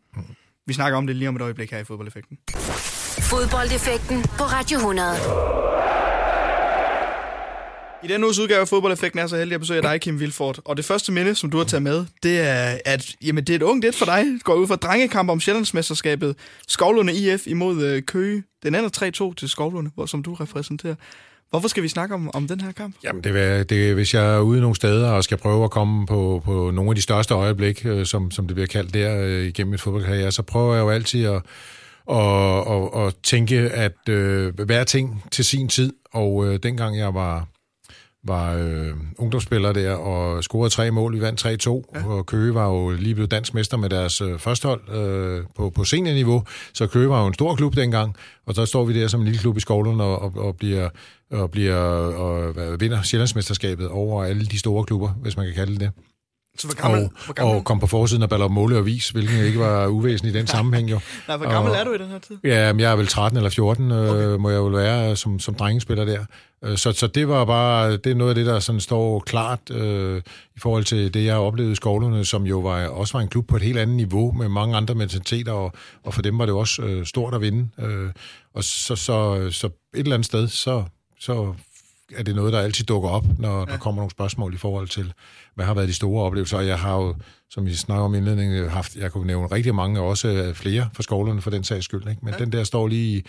[0.68, 2.38] Vi snakker om det lige om et øjeblik her i fodboldeffekten.
[3.20, 6.07] Fodboldeffekten på Radio 100.
[8.04, 10.60] I denne uges udgave af Fodboldeffekten er så heldig at besøge dig, Kim Vilfort.
[10.66, 13.56] Og det første minde, som du har taget med, det er, at jamen, det er
[13.56, 14.26] et ungt et for dig.
[14.26, 16.36] Det går ud fra drengekamp om Sjællandsmesterskabet.
[16.68, 18.44] Skovlunde IF imod øh, Køge.
[18.64, 20.96] Den ender 3-2 til Skovlunde, hvor, som du repræsenterer.
[21.50, 22.96] Hvorfor skal vi snakke om, om den her kamp?
[23.04, 26.08] Jamen, det, vil, det, hvis jeg er ude nogle steder og skal prøve at komme
[26.08, 29.46] på, på nogle af de største øjeblik, øh, som, som det bliver kaldt der øh,
[29.46, 31.42] igennem mit fodboldkarriere, så prøver jeg jo altid at,
[32.06, 35.94] og, og, og tænke, at øh, hver ting til sin tid.
[36.12, 37.48] Og øh, dengang jeg var
[38.28, 41.16] var øh, ungdomsspiller der og scorede tre mål.
[41.16, 42.08] Vi vandt 3-2, ja.
[42.08, 45.84] og Køge var jo lige blevet dansk mester med deres øh, førstehold øh, på, på
[45.84, 46.44] seniorniveau.
[46.74, 49.26] Så Køge var jo en stor klub dengang, og så står vi der som en
[49.26, 50.90] lille klub i skolen og, og, og bliver
[51.32, 55.80] og bliver og, og vinder Sjællandsmesterskabet over alle de store klubber, hvis man kan kalde
[55.80, 55.92] det
[56.58, 57.56] så hvor gammel, og, hvor gammel?
[57.56, 60.48] og kom på forsiden af Ballon Måle og Vis, hvilken ikke var uvæsen i den
[60.56, 61.00] sammenhæng jo.
[61.28, 62.38] Nej, hvor gammel og, er du i den her tid?
[62.44, 64.22] Ja, jeg er vel 13 eller 14, øh, okay.
[64.22, 66.26] øh, må jeg jo være som, som drengespiller der.
[66.64, 69.72] Øh, så, så det var bare, det er noget af det, der sådan står klart
[69.72, 70.22] øh,
[70.56, 73.28] i forhold til det, jeg har oplevet i skovlerne, som jo var, også var en
[73.28, 76.46] klub på et helt andet niveau med mange andre mentaliteter, og, og for dem var
[76.46, 77.70] det også øh, stort at vinde.
[77.80, 78.10] Øh,
[78.54, 80.84] og så, så, så et eller andet sted, så,
[81.20, 81.54] så
[82.16, 83.66] er det noget, der altid dukker op, når ja.
[83.66, 85.14] der kommer nogle spørgsmål i forhold til,
[85.58, 86.58] hvad har været de store oplevelser.
[86.58, 87.16] Og jeg har jo,
[87.50, 91.04] som vi snakker om i indledningen, haft, jeg kunne nævne rigtig mange, også flere fra
[91.04, 92.08] skolerne for den sags skyld.
[92.10, 92.22] Ikke?
[92.24, 92.44] Men ja.
[92.44, 93.24] den der står lige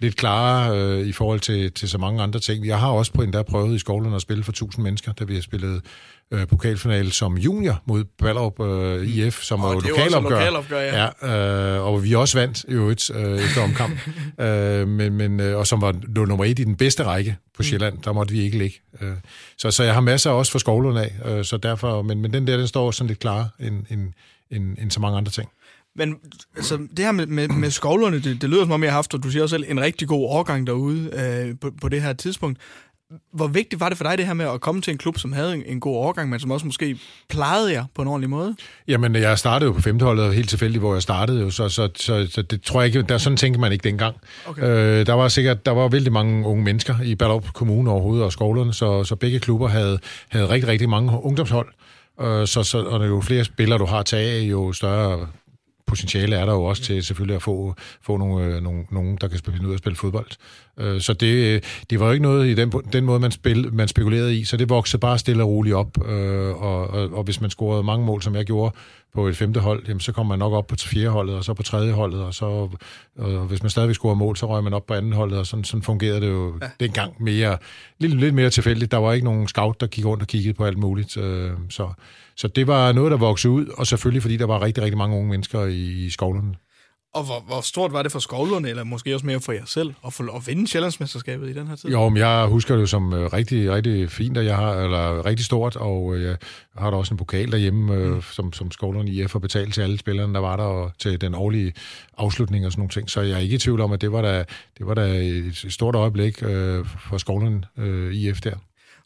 [0.00, 2.66] lidt klarere øh, i forhold til, til så mange andre ting.
[2.66, 5.24] Jeg har også på en der prøvet i skolerne at spille for 1000 mennesker, da
[5.24, 5.82] vi har spillet
[6.30, 10.30] øh, pokalfinale som junior mod Ballerup øh, IF, som oh, var jo lokalopgør.
[10.30, 11.08] lokalopgør ja.
[11.22, 13.98] ja øh, og vi også vandt i øvrigt øh, efter omkamp.
[14.44, 15.94] øh, men, men, øh, og som var
[16.26, 17.64] nummer et i den bedste række på mm.
[17.64, 17.94] Sjælland.
[17.94, 18.02] Mm.
[18.02, 18.76] Der måtte vi ikke ligge.
[19.00, 19.12] Øh,
[19.58, 21.12] så, så jeg har masser også for skovlerne af.
[21.24, 24.12] Øh, så derfor, men, men den der, den står sådan lidt klar end, end,
[24.50, 25.48] end, end så mange andre ting.
[26.00, 26.16] Men
[26.56, 29.14] altså, det her med, med, med skovlerne, det, det lyder som om, jeg har haft,
[29.14, 32.12] og du siger også selv, en rigtig god årgang derude øh, på, på det her
[32.12, 32.58] tidspunkt.
[33.32, 35.32] hvor vigtigt var det for dig det her med at komme til en klub, som
[35.32, 38.56] havde en, en god overgang, men som også måske plejede jer på en ordentlig måde?
[38.88, 42.28] Jamen, jeg startede jo på femteholdet, helt tilfældigt, hvor jeg startede jo, så, så, så,
[42.30, 44.16] så det tror jeg ikke, der, sådan tænker man ikke dengang.
[44.46, 44.62] Okay.
[44.62, 48.32] Øh, der var sikkert, der var vældig mange unge mennesker i Ballerup Kommune overhovedet og
[48.32, 51.68] skolerne, så, så begge klubber havde, havde rigtig, rigtig mange ungdomshold.
[52.20, 55.28] Øh, så, så, og jo flere spillere du har at tage af, jo større
[55.90, 59.28] potentiale er der jo også til selvfølgelig at få, få nogle, øh, nogle, nogen, der
[59.28, 60.30] kan spille ud og spille fodbold.
[60.78, 63.88] Øh, så det, det var jo ikke noget i den, den måde, man, spil, man
[63.88, 66.08] spekulerede i, så det voksede bare stille og roligt op.
[66.08, 68.74] Øh, og, og, og hvis man scorede mange mål, som jeg gjorde
[69.14, 71.54] på et femte hold, jamen, så kom man nok op på fjerde holdet, og så
[71.54, 72.68] på tredje holdet, og så
[73.18, 75.64] og hvis man stadigvæk scorede mål, så røg man op på anden holdet, og sådan,
[75.64, 76.66] sådan fungerede det jo ja.
[76.80, 77.58] dengang mere,
[77.98, 78.90] lidt, lidt mere tilfældigt.
[78.90, 81.12] Der var ikke nogen scout, der gik rundt og kiggede på alt muligt.
[81.68, 81.92] så,
[82.40, 85.16] så det var noget, der voksede ud, og selvfølgelig fordi der var rigtig, rigtig mange
[85.16, 86.54] unge mennesker i, i skovlerne.
[87.14, 89.94] Og hvor, hvor stort var det for skovlerne, eller måske også mere for jer selv,
[90.06, 91.90] at, få, at vinde Sjællandsmesterskabet i den her tid?
[91.90, 95.46] Jo, men jeg husker det som uh, rigtig, rigtig fint, at jeg har, eller rigtig
[95.46, 96.36] stort, og uh, jeg
[96.78, 98.22] har da også en pokal derhjemme, uh, mm.
[98.22, 101.34] som, som skovlerne IF har betalt til alle spillerne, der var der, og til den
[101.34, 101.72] årlige
[102.18, 103.10] afslutning og sådan nogle ting.
[103.10, 104.44] Så jeg er ikke i tvivl om, at det var da,
[104.78, 106.48] det var da et stort øjeblik uh,
[107.08, 108.54] for skovlerne uh, IF der.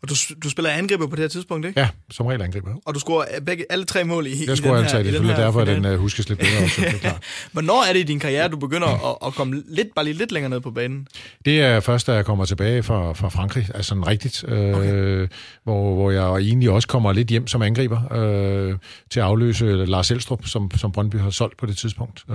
[0.05, 1.81] Og du, du spiller angriber på det her tidspunkt, ikke?
[1.81, 2.71] Ja, som regel angriber.
[2.87, 5.31] Og du scorer begge, alle tre mål i, jeg i den her, det.
[5.31, 6.65] er derfor, at den uh, huskes lidt bedre.
[6.65, 7.13] Også, det er
[7.53, 10.33] Hvornår er det i din karriere, du begynder at, at komme lidt, bare lige lidt
[10.33, 11.09] længere ned på banen?
[11.45, 15.29] Det er først, da jeg kommer tilbage fra, fra Frankrig, altså sådan rigtigt, øh, okay.
[15.65, 18.75] hvor, hvor jeg egentlig også kommer lidt hjem som angriber øh,
[19.11, 22.25] til at afløse Lars Elstrup, som, som Brøndby har solgt på det tidspunkt.
[22.29, 22.35] Mm.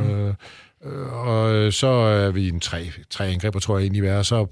[0.85, 4.21] Øh, og så er vi en tre, tre angriber, tror jeg egentlig, vi er.
[4.21, 4.47] Så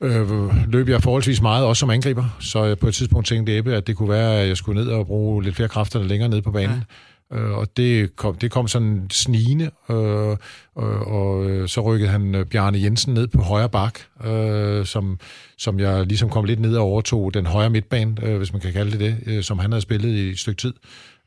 [0.00, 2.36] øh, løb jeg forholdsvis meget, også som angriber.
[2.40, 4.90] Så jeg på et tidspunkt tænkte Ebbe, at det kunne være, at jeg skulle ned
[4.90, 6.76] og bruge lidt flere kræfter længere ned på banen.
[6.76, 6.84] Ja.
[7.32, 10.36] Øh, og det kom, det kom sådan snigende, øh,
[10.74, 15.18] og, og øh, så rykkede han øh, Bjarne Jensen ned på højre bak, øh, som,
[15.58, 18.72] som jeg ligesom kom lidt ned og overtog den højre midtbane, øh, hvis man kan
[18.72, 20.72] kalde det det, øh, som han havde spillet i et stykke tid.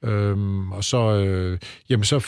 [0.04, 0.38] Øh,
[0.72, 2.20] og så, øh, jamen så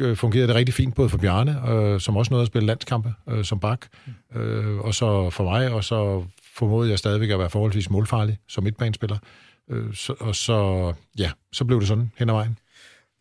[0.00, 3.14] øh, fungerede det rigtig fint, både for Bjarne, øh, som også nåede at spille landskampe
[3.30, 3.86] øh, som bak,
[4.36, 8.64] øh, og så for mig, og så formodede jeg stadigvæk at være forholdsvis målfarlig som
[8.64, 9.18] midtbanespiller.
[9.70, 12.58] Øh, så, og så, ja, så blev det sådan hen ad vejen.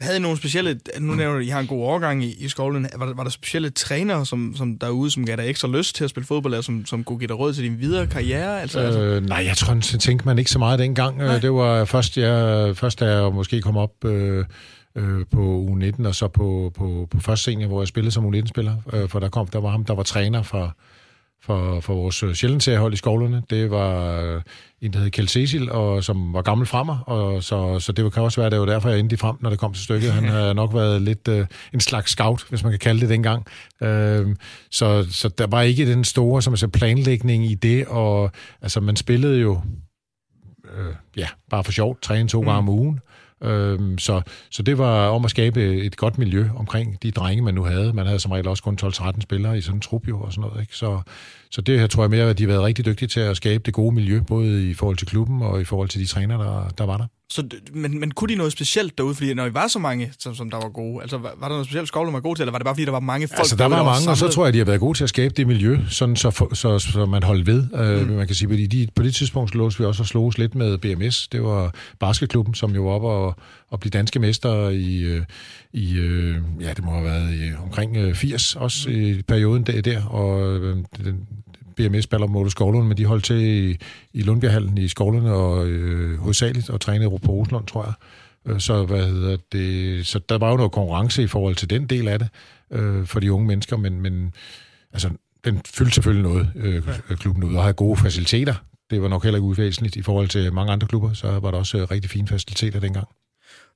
[0.02, 2.88] Havde I nogle specielle, nu nævner du, I har en god overgang i, i skolen,
[2.96, 6.04] var der, var der specielle trænere som, som derude, som gav dig ekstra lyst til
[6.04, 8.62] at spille fodbold, eller som, som kunne give dig råd til din videre karriere?
[8.62, 9.02] Altså, altså?
[9.02, 11.18] øh, nej, jeg tror, tænkte man ikke så meget dengang.
[11.18, 11.40] Nej.
[11.40, 14.46] Det var først, jeg, først da jeg måske kom op øh,
[15.00, 18.76] øh, på U19, og så på, på, på første senior, hvor jeg spillede som U19-spiller,
[18.94, 20.76] øh, for der, kom, der var ham, der var træner for,
[21.42, 23.44] for, for vores sjældent i skovlerne.
[23.50, 24.42] Det var øh,
[24.82, 28.14] en, der hed Kjeld Cecil, og, som var gammel fra mig, og så, så det
[28.14, 30.12] kan også være, det var derfor, jeg endte frem, når det kom til stykket.
[30.12, 33.46] Han har nok været lidt øh, en slags scout, hvis man kan kalde det dengang.
[33.82, 34.36] Øh,
[34.72, 38.32] så, så der var ikke den store som jeg planlægning i det, og
[38.62, 39.62] altså, man spillede jo
[40.78, 42.70] øh, ja, bare for sjovt, træne to gange mm.
[42.70, 43.00] om ugen.
[43.42, 47.54] Øhm, så, så det var om at skabe et godt miljø omkring de drenge, man
[47.54, 47.94] nu havde.
[47.94, 50.50] Man havde som regel også kun 12-13 spillere i sådan en trup jo og sådan
[50.50, 50.62] noget.
[50.62, 50.76] Ikke?
[50.76, 51.02] Så,
[51.52, 53.64] så det her tror jeg mere, at de har været rigtig dygtige til at skabe
[53.66, 56.70] det gode miljø, både i forhold til klubben og i forhold til de træner, der,
[56.78, 57.06] der var der.
[57.32, 59.16] Så, men, men kunne de noget specielt derude?
[59.16, 61.56] Fordi når I var så mange, som, som der var gode, altså var, var der
[61.56, 63.40] noget specielt skovlen var god til, eller var det bare fordi, der var mange folk?
[63.40, 65.04] Altså der var der mange, var og så tror jeg, de har været gode til
[65.04, 67.64] at skabe det miljø, sådan så, for, så, så man holdt ved.
[67.76, 68.10] Øh, mm.
[68.10, 70.56] Uh, man kan sige, på, de, på det tidspunkt slås vi også og slås lidt
[70.56, 71.28] med BMS.
[71.28, 73.36] Det var basketklubben, som jo var op og,
[73.70, 75.22] og blive danske mester i, øh,
[75.74, 78.96] i øh, ja, det må have været i, omkring 80 også mm.
[78.96, 80.60] i perioden der, der og
[81.04, 81.28] den,
[81.80, 83.78] BMS Baller Måle Skovlund, men de holdt til i,
[84.14, 87.94] i Lundbjerghallen i Skovlund og øh, hovedsageligt og trænede på Roslund, tror jeg.
[88.54, 91.86] Øh, så, hvad hedder det, så der var jo noget konkurrence i forhold til den
[91.88, 92.30] del af det
[92.72, 94.34] øh, for de unge mennesker, men, men
[94.94, 95.10] altså,
[95.46, 96.84] den fyldte selvfølgelig noget, øh,
[97.18, 98.56] klubben ud, og havde gode faciliteter.
[98.90, 101.58] Det var nok heller ikke uvæsentligt i forhold til mange andre klubber, så var der
[101.58, 103.08] også øh, rigtig fine faciliteter dengang.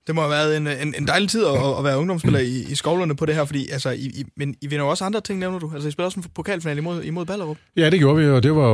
[0.08, 2.76] Det må have været en, en, en dejlig tid at, at være ungdomsspiller i, i
[2.76, 5.60] skovlerne på det her, fordi altså, I, I, men I vinder også andre ting, nævner
[5.60, 5.72] du.
[5.74, 7.58] Altså, I spiller også en pokalfinale imod, imod Ballerup.
[7.78, 8.68] Ja, det gjorde vi, og det var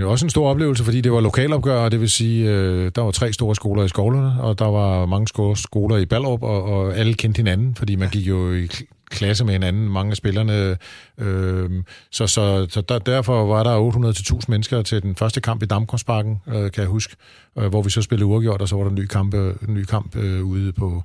[0.00, 3.02] jo også en stor oplevelse, fordi det var lokalopgør, og det vil sige, øh, der
[3.02, 6.96] var tre store skoler i skovlerne, og der var mange skoler i Ballerup, og, og
[6.96, 8.68] alle kendte hinanden, fordi man gik jo i
[9.10, 10.76] klasse med hinanden, mange af spillerne.
[11.18, 11.70] Øh,
[12.10, 13.90] så så, så der, derfor var der
[14.34, 17.16] 800-1000 mennesker til den første kamp i Damkorsparken, øh, kan jeg huske,
[17.58, 19.74] øh, hvor vi så spillede uafgjort, og så var der en ny kamp, øh, en
[19.74, 21.02] ny kamp øh, ude på,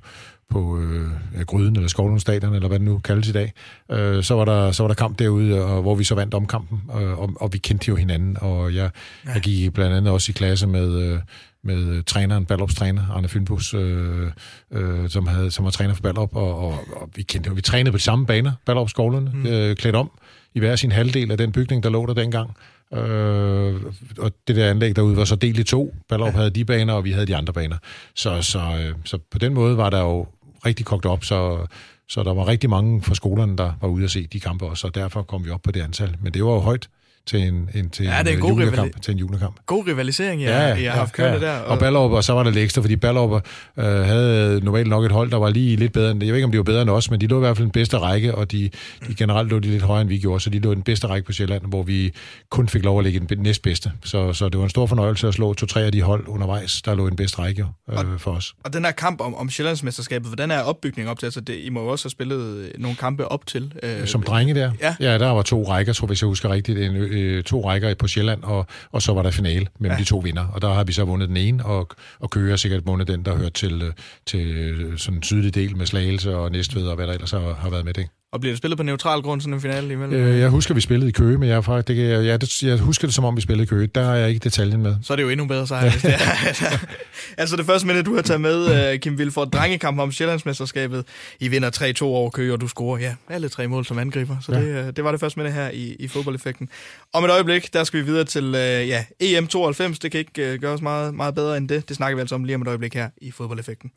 [0.50, 3.52] på øh, Gryden eller Skovlundstadion, eller hvad det nu kaldes i dag.
[3.90, 6.46] Øh, så, var der, så var der kamp derude, og, hvor vi så vandt om
[6.46, 8.90] kampen, øh, og, og vi kendte jo hinanden, og jeg,
[9.26, 9.32] ja.
[9.32, 10.94] jeg gik blandt andet også i klasse med...
[10.94, 11.18] Øh,
[11.64, 14.30] med træneren, Ballops træner, Arne Fynbus, øh,
[14.72, 17.92] øh, som, havde, som var træner for Ballop, og, og, og vi kendte vi trænede
[17.92, 19.46] på de samme baner, Ballops skovlerne, mm.
[19.46, 20.10] øh, klædt om
[20.54, 22.56] i hver sin halvdel af den bygning, der lå der dengang.
[22.94, 23.80] Øh,
[24.18, 25.94] og det der anlæg derude var så delt i to.
[26.08, 26.38] Ballerup ja.
[26.38, 27.76] havde de baner, og vi havde de andre baner.
[28.14, 30.26] Så, så, øh, så på den måde var der jo
[30.66, 31.66] rigtig kogt op, så,
[32.08, 34.86] så der var rigtig mange fra skolerne, der var ude at se de kampe også,
[34.86, 36.16] og derfor kom vi op på det antal.
[36.22, 36.88] Men det var jo højt
[37.26, 38.88] til en, en, til Ja, det er en en god julekamp.
[38.96, 39.56] rivali- Til en julekamp.
[39.66, 41.58] God rivalisering, ja, ja, jeg har haft kørende der.
[41.58, 45.12] Og Ballerup, og så var der lidt ekstra, fordi Ballerup øh, havde normalt nok et
[45.12, 46.90] hold, der var lige lidt bedre end, jeg ved ikke, om de var bedre end
[46.90, 48.70] os, men de lå i hvert fald den bedste række, og de,
[49.08, 51.26] de generelt lå de lidt højere, end vi gjorde, så de lå den bedste række
[51.26, 52.12] på Sjælland, hvor vi
[52.50, 53.92] kun fik lov at ligge den næstbedste.
[54.04, 56.94] Så, så det var en stor fornøjelse at slå to-tre af de hold undervejs, der
[56.94, 58.54] lå i den bedste række øh, for os.
[58.64, 61.26] Og den her kamp om, om Sjællandsmesterskabet, hvordan er opbygningen op til?
[61.26, 63.72] Altså, det, I må jo også have spillet øh, nogle kampe op til.
[63.82, 64.72] Øh, Som drenge der?
[64.80, 64.94] Ja.
[65.00, 66.78] ja, der var to rækker, tror jeg, hvis jeg husker rigtigt.
[66.78, 70.02] En, øh, to rækker på Sjælland, og, og så var der finale mellem ja.
[70.02, 70.46] de to vinder.
[70.46, 71.88] Og der har vi så vundet den ene, og,
[72.20, 73.92] og Køge har sikkert vundet den, der hører til, øh,
[74.26, 77.54] til øh, sådan en sydlig del med Slagelse og Næstved og hvad der ellers har,
[77.54, 78.06] har været med det.
[78.32, 80.20] Og bliver det spillet på neutral grund, sådan en finale imellem?
[80.20, 82.62] Øh, jeg husker, vi spillede i Køge, men jeg, er faktisk, det, jeg, ja, det,
[82.62, 83.86] jeg husker det, som om vi spillede i Køge.
[83.86, 84.96] Der har jeg ikke detaljen med.
[85.02, 86.78] Så er det jo endnu bedre sejr, hvis det er.
[87.42, 91.04] altså det første minde, du har taget med, uh, Kim Vilford, drengekamp om Sjællandsmesterskabet.
[91.40, 94.36] I vinder 3-2 over Køge, og du scorer, ja, alle tre mål som angriber.
[94.40, 94.60] Så ja.
[94.60, 96.68] det, uh, det var det første minde her i, i fodboldeffekten.
[97.12, 98.54] Om et øjeblik, der skal vi videre til uh,
[98.88, 99.98] ja, EM92.
[100.02, 101.88] Det kan ikke uh, gøres meget, meget bedre end det.
[101.88, 103.90] Det snakker vi altså om lige om et øjeblik her i fodboldeffekten.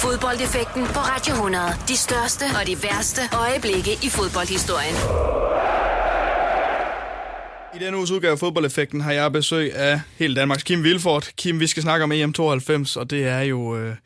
[0.00, 1.64] Fodboldeffekten på Radio 100.
[1.88, 3.20] De største og de værste
[3.50, 4.96] øjeblikke i fodboldhistorien.
[7.74, 11.30] I denne uges udgave af Fodboldeffekten har jeg besøg af hele Danmarks Kim Vilfort.
[11.36, 13.96] Kim, vi skal snakke om EM92, og det er jo øh,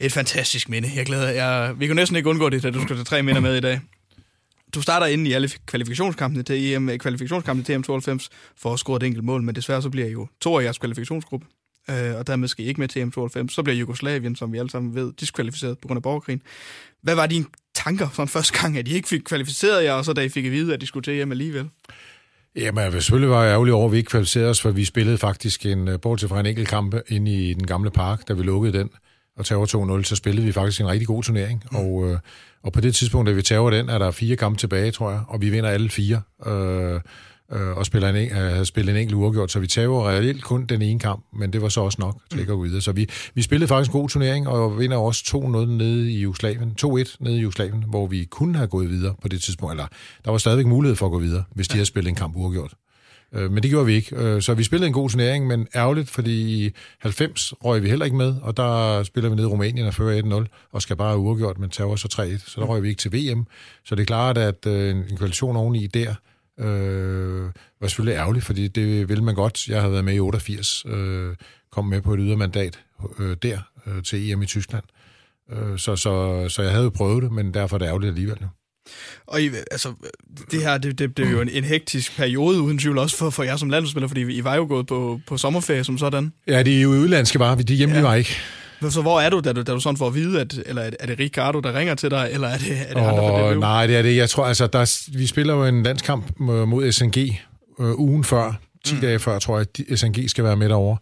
[0.00, 0.90] et fantastisk minde.
[0.96, 3.40] Jeg glæder jeg, Vi kunne næsten ikke undgå det, da du skal tage tre minder
[3.40, 3.80] med i dag.
[4.74, 8.28] Du starter ind i alle kvalifikationskampene til EM, øh, kvalifikationskampene til EM92
[8.60, 10.78] for at score et enkelt mål, men desværre så bliver I jo to af jeres
[10.78, 11.46] kvalifikationsgruppe,
[11.90, 13.48] øh, og dermed skal I ikke med til EM92.
[13.48, 16.42] Så bliver Jugoslavien, som vi alle sammen ved, diskvalificeret på grund af borgerkrigen.
[17.02, 20.12] Hvad var din tanker sådan første gang, at I ikke fik kvalificeret jer, og så
[20.12, 21.68] da I fik at vide, at de skulle til EM alligevel?
[22.56, 25.66] Jamen, jeg selvfølgelig var ærgerlig over, at vi ikke kvalificerede os, for vi spillede faktisk
[25.66, 28.78] en, øh, bortset fra en enkelt kamp inde i den gamle park, da vi lukkede
[28.78, 28.90] den
[29.36, 31.64] og tager 2-0, så spillede vi faktisk en rigtig god turnering.
[31.72, 31.78] Mm.
[31.78, 32.18] Og, øh,
[32.62, 35.20] og på det tidspunkt, da vi tager den, er der fire kampe tilbage, tror jeg,
[35.28, 36.22] og vi vinder alle fire.
[36.46, 37.00] Øh,
[37.54, 40.82] øh, og spiller en, øh, spiller en enkelt uafgjort, så vi tager reelt kun den
[40.82, 42.80] ene kamp, men det var så også nok til ikke at gå videre.
[42.80, 46.74] Så vi, vi spillede faktisk en god turnering, og vinder også 2-0 nede i Jugoslavien,
[46.84, 49.86] 2-1 nede i Jugoslavien, hvor vi kunne have gået videre på det tidspunkt, eller
[50.24, 52.74] der var stadigvæk mulighed for at gå videre, hvis de havde spillet en kamp uafgjort.
[53.34, 54.16] Øh, Men det gjorde vi ikke.
[54.16, 58.04] Øh, Så vi spillede en god turnering, men ærgerligt, fordi i 90 røg vi heller
[58.04, 61.18] ikke med, og der spiller vi ned i Rumænien og fører 1-0, og skal bare
[61.18, 62.50] uafgjort, men tager så 3-1.
[62.50, 63.46] Så der røg vi ikke til VM.
[63.84, 66.14] Så det er klart, at øh, en en kvalifikation oveni der
[66.60, 67.44] øh,
[67.80, 69.68] var selvfølgelig ærgerligt, fordi det ville man godt.
[69.68, 71.36] Jeg havde været med i 88, øh,
[71.72, 72.80] kom med på et ydermandat
[73.18, 74.84] øh, der øh, til EM i Tyskland.
[75.52, 78.38] Øh, så, så, så jeg havde prøvet det, men derfor er det ærgerligt alligevel.
[79.26, 79.92] Og I, altså,
[80.50, 83.30] det her, det, det, det er jo en, en hektisk periode, uden tvivl også for,
[83.30, 86.32] for jer som landsspiller, fordi I var jo gået på, på sommerferie som sådan.
[86.46, 88.06] Ja, de er jo udlandske bare, de hjemlige ja.
[88.06, 88.36] var ikke.
[88.90, 90.90] Så hvor er du, da du, da du sådan får at vide, at, eller er
[90.90, 93.60] det- det Ricardo, der ringer til dig, eller er det, er det andre fra DBU?
[93.60, 94.16] nej, det er det.
[94.16, 97.16] Jeg tror, altså, der, er- vi spiller jo en landskamp mod SNG
[97.80, 99.00] øh, ugen før, 10 mm.
[99.00, 100.96] dage før, tror jeg, at SNG skal være med derovre.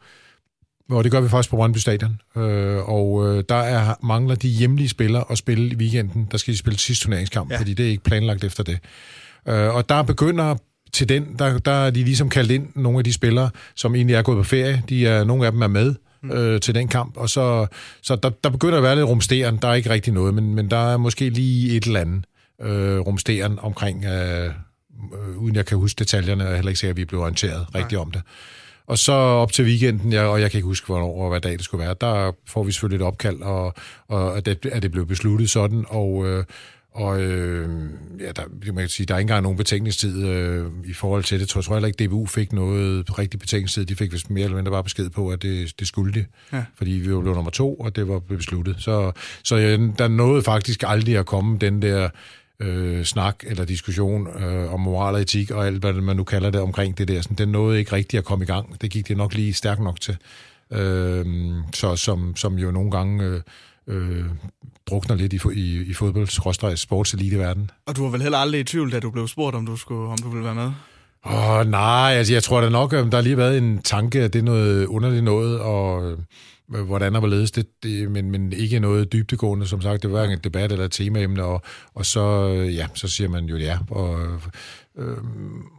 [0.90, 2.20] Og det gør vi faktisk på Brøndby Stadion.
[2.37, 6.28] Øh, og øh, der er, mangler de hjemlige spillere at spille i weekenden.
[6.30, 7.58] Der skal de spille sidste turneringskamp, ja.
[7.58, 8.78] fordi det er ikke planlagt efter det.
[9.48, 10.54] Øh, og der begynder
[10.92, 14.14] til den, der, der er de ligesom kaldt ind nogle af de spillere, som egentlig
[14.16, 14.82] er gået på ferie.
[14.88, 17.66] De er, nogle af dem er med øh, til den kamp, og så,
[18.02, 19.56] så der, der begynder at være lidt rumsteren.
[19.56, 22.24] Der er ikke rigtig noget, men, men der er måske lige et eller andet
[22.61, 24.50] øh, rumsteren omkring, øh,
[25.14, 27.66] øh, uden jeg kan huske detaljerne, og er heller ikke sikker, at vi blev orienteret
[27.74, 28.22] rigtigt om det.
[28.87, 31.52] Og så op til weekenden, jeg, og jeg kan ikke huske, hvornår og hvad dag
[31.52, 33.74] det skulle være, der får vi selvfølgelig et opkald, og,
[34.08, 36.44] og at, det, at det blev besluttet sådan, og, øh,
[36.94, 37.68] og øh,
[38.20, 41.35] ja, der, man kan sige, der er ikke engang nogen betænkningstid øh, i forhold til
[41.35, 41.40] det.
[41.40, 43.85] Jeg tror, jeg tror heller ikke, DBU fik noget rigtig betænkningstid.
[43.85, 46.24] De fik vist mere eller mindre bare besked på, at det, det skulle de.
[46.52, 46.64] Ja.
[46.74, 48.76] Fordi vi var blevet nummer to, og det var besluttet.
[48.78, 49.12] Så,
[49.44, 52.09] så ja, der nåede faktisk aldrig at komme den der
[52.61, 56.50] øh, snak eller diskussion øh, om moral og etik og alt, hvad man nu kalder
[56.50, 57.22] det omkring det der.
[57.22, 58.83] Sådan, den nåede ikke rigtig at komme i gang.
[58.83, 60.16] Det gik det nok lige stærkt nok til.
[60.70, 61.26] Øh,
[61.74, 63.40] så som, som jo nogle gange øh,
[63.87, 64.25] øh,
[64.90, 67.71] drukner lidt i, i, i fodbold, sportselite verden.
[67.87, 70.11] Og du var vel heller aldrig i tvivl, da du blev spurgt, om du, skulle,
[70.11, 70.73] om du ville være med?
[71.27, 74.21] Åh, oh, nej, altså jeg tror da nok, at der har lige været en tanke,
[74.21, 76.18] at det er noget underligt noget, og øh,
[76.87, 80.38] hvordan og hvorledes det, det men, men ikke noget dybtegående, som sagt, det var hverken
[80.38, 81.62] et debat eller et temaemne, og,
[81.95, 84.23] og så, øh, ja, så siger man jo ja, og,
[84.99, 85.16] øh,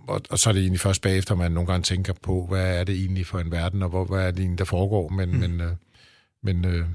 [0.07, 2.83] og, og så er det egentlig først bagefter, man nogle gange tænker på, hvad er
[2.83, 5.37] det egentlig for en verden, og hvor, hvad er det egentlig, der foregår, men, mm.
[5.37, 5.71] men, øh,
[6.43, 6.85] men øh,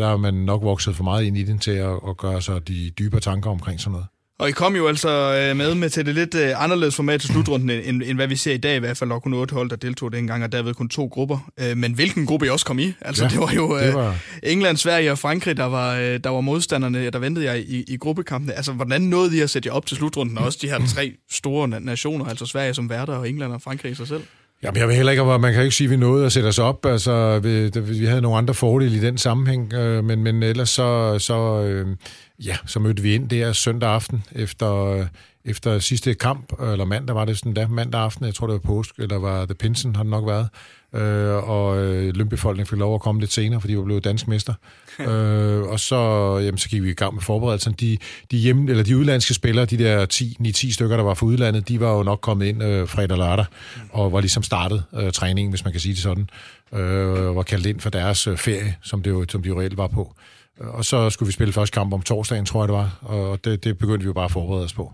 [0.00, 2.68] der er man nok vokset for meget ind i den til at, at gøre sig
[2.68, 4.06] de dybere tanker omkring sådan noget.
[4.38, 7.30] Og I kom jo altså øh, med, med til det lidt øh, anderledes format til
[7.30, 9.10] slutrunden, end, end hvad vi ser i dag i hvert fald.
[9.10, 11.50] Der kun otte hold, der deltog dengang, og derved kun to grupper.
[11.60, 12.92] Øh, men hvilken gruppe I også kom i?
[13.00, 14.16] Altså, ja, det var jo det var...
[14.42, 18.52] England, Sverige og Frankrig, der var, der var modstanderne, der ventede jeg i, i gruppekampene.
[18.52, 21.12] Altså, hvordan nåede I at sætte jer op til slutrunden, og også de her tre
[21.30, 24.22] store nationer, altså Sverige som værter, og England og Frankrig i sig selv?
[24.62, 26.58] Jamen, jeg vil heller ikke, man kan ikke sige, at vi nåede at sætte os
[26.58, 26.86] op.
[26.86, 31.18] Altså, vi, vi havde nogle andre fordele i den sammenhæng, øh, men, men ellers så,
[31.18, 31.96] så, øh,
[32.44, 35.06] ja, så mødte vi ind der søndag aften efter, øh,
[35.44, 38.74] efter sidste kamp, eller mandag var det sådan der, mandag aften, jeg tror det var
[38.74, 40.48] påsk, eller var det Pinsen, har det nok været
[40.94, 44.28] øh, og øh, lønbefolkningen fik lov at komme lidt senere, fordi vi var blevet dansk
[44.28, 44.54] mester.
[45.08, 45.96] øh, og så,
[46.38, 47.76] jamen, så gik vi i gang med forberedelserne.
[47.80, 47.98] De,
[48.30, 51.80] de, hjemme, eller de udlandske spillere, de der 10-10 stykker, der var fra udlandet, de
[51.80, 53.44] var jo nok kommet ind øh, fredag og lørdag,
[53.90, 56.28] og var ligesom startet øh, træningen, hvis man kan sige det sådan,
[56.72, 59.76] øh, var kaldt ind for deres øh, ferie, som, det jo, som de jo reelt
[59.76, 60.14] var på.
[60.60, 63.64] Og så skulle vi spille første kamp om torsdagen, tror jeg det var, og det,
[63.64, 64.92] det begyndte vi jo bare at forberede os på.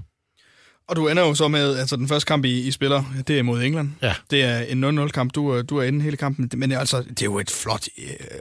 [0.88, 3.42] Og du ender jo så med, altså den første kamp, I, I spiller, det er
[3.42, 3.90] mod England.
[4.03, 4.12] Ja.
[4.31, 6.51] Det er en 0-0-kamp, du, du er inde hele kampen.
[6.57, 7.87] Men altså, det er jo et flot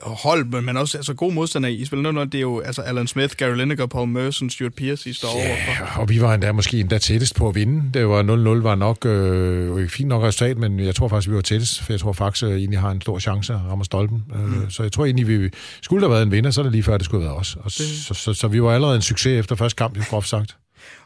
[0.05, 1.69] uh, hold, men også altså, god modstander.
[1.69, 5.09] I spiller 0-0, det er jo altså Alan Smith, Gary Lineker, Paul Merson, Stuart Pearce,
[5.09, 6.01] I står ja, overfor.
[6.01, 7.83] og vi var endda måske endda tættest på at vinde.
[7.93, 11.41] Det var 0-0 var nok øh, fint nok resultat, men jeg tror faktisk, vi var
[11.41, 14.23] tættest, for jeg tror faktisk at egentlig har en stor chance at ramme stolpen.
[14.35, 14.69] Øh, mm.
[14.69, 15.49] Så jeg tror egentlig, vi
[15.81, 17.39] skulle der have været en vinder, så er det lige før, det skulle have været
[17.39, 17.55] os.
[17.55, 17.73] Og det...
[17.73, 20.57] så, så, så, vi var allerede en succes efter første kamp, groft sagt.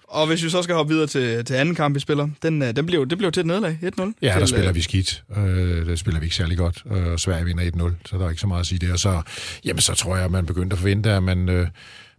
[0.10, 2.76] Og hvis vi så skal hoppe videre til, til anden kamp, vi spiller, den, øh,
[2.76, 4.12] den blev, det blev til et nederlag, 1-0.
[4.22, 5.24] Ja, til, der spiller øh, vi skidt.
[5.38, 6.84] Øh, der spiller vi ikke særlig godt.
[6.92, 8.96] Øh, Sverige vinder 1-0, så der er ikke så meget at sige der.
[8.98, 9.22] Så,
[9.66, 11.50] jamen, så tror jeg, at man begyndte at forvente, at man...
[11.50, 11.68] Øh,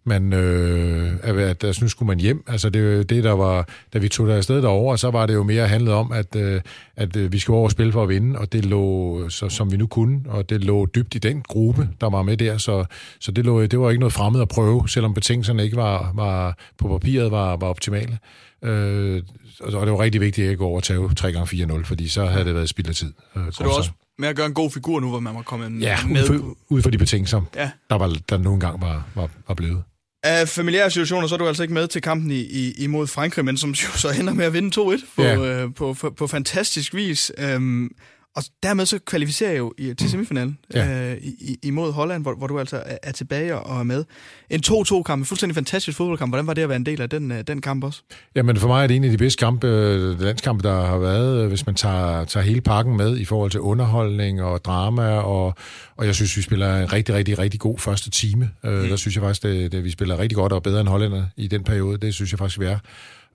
[0.04, 2.44] man, øh, at, at nu skulle man hjem.
[2.46, 5.42] Altså det, det der var, da vi tog der afsted derover, så var det jo
[5.42, 6.60] mere handlet om, at, øh,
[6.96, 9.72] at øh, vi skulle over og spille for at vinde, og det lå, så, som
[9.72, 12.84] vi nu kunne, og det lå dybt i den gruppe, der var med der, så,
[13.20, 16.58] så det, lå, det var ikke noget fremmed at prøve, selvom betingelserne ikke var, var
[16.78, 18.18] på papiret var, var optimale.
[18.62, 19.22] Øh,
[19.60, 22.08] og det var rigtig vigtigt at ikke gå over og tage 3 gange 4-0, fordi
[22.08, 23.12] så havde det været spild af tid.
[23.36, 25.42] Øh, så det var også med at gøre en god figur nu, hvor man var
[25.42, 26.30] kommet ja, med?
[26.30, 27.70] Ud, ud for de betingelser, ja.
[27.90, 29.82] der, var, der nogle gange var, var, var blevet.
[30.22, 33.44] Af familiære situationer, så er du altså ikke med til kampen i, i, imod Frankrig,
[33.44, 35.36] men som jo så ender med at vinde 2-1 på, ja.
[35.36, 37.32] øh, på, på, på fantastisk vis.
[37.38, 37.90] Øhm,
[38.36, 41.12] og dermed så kvalificerer jeg jo i, til semifinalen ja.
[41.12, 44.04] øh, i, imod Holland, hvor, hvor du altså er, er tilbage og er med.
[44.50, 46.30] En 2-2-kamp, en fuldstændig fantastisk fodboldkamp.
[46.30, 48.02] Hvordan var det at være en del af den, øh, den kamp også?
[48.34, 51.42] Jamen for mig er det en af de bedste kampe, øh, landskampe, der har været,
[51.42, 55.08] øh, hvis man tager, tager hele pakken med i forhold til underholdning og drama.
[55.08, 55.54] Og,
[55.96, 58.50] og jeg synes, vi spiller en rigtig, rigtig, rigtig god første time.
[58.64, 58.70] Mm.
[58.70, 61.64] Der synes jeg faktisk, at, vi spiller rigtig godt og bedre end hollænder i den
[61.64, 61.98] periode.
[61.98, 62.78] Det synes jeg faktisk, vi er.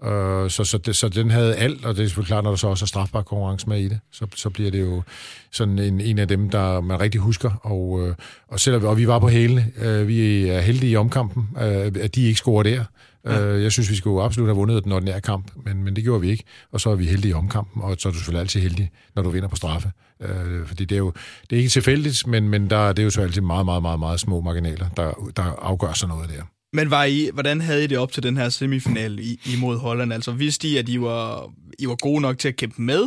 [0.03, 2.57] Øh, så, så, det, så den havde alt, og det er selvfølgelig klart, når der
[2.57, 5.03] så også er strafbar konkurrence med i det, så, så bliver det jo
[5.51, 7.51] sådan en, en af dem, der man rigtig husker.
[7.61, 8.15] Og, øh,
[8.47, 9.71] og, selvom, og vi var på hælene.
[9.81, 12.83] Øh, vi er heldige i omkampen, øh, at de ikke scorer der.
[13.25, 13.59] Ja.
[13.59, 16.29] Jeg synes, vi skulle absolut have vundet den ordinære kamp, men, men det gjorde vi
[16.29, 16.43] ikke.
[16.71, 19.23] Og så er vi heldige i omkampen, og så er du selvfølgelig altid heldig, når
[19.23, 19.91] du vinder på straffe.
[20.19, 21.13] Øh, fordi det er jo
[21.49, 23.99] det er ikke tilfældigt, men, men der, det er jo så altid meget, meget, meget,
[23.99, 26.43] meget små marginaler, der, der afgør sådan noget der.
[26.75, 30.13] Men var I, hvordan havde I det op til den her semifinal i, imod Holland?
[30.13, 33.03] Altså vidste I, at I var, I var gode nok til at kæmpe med?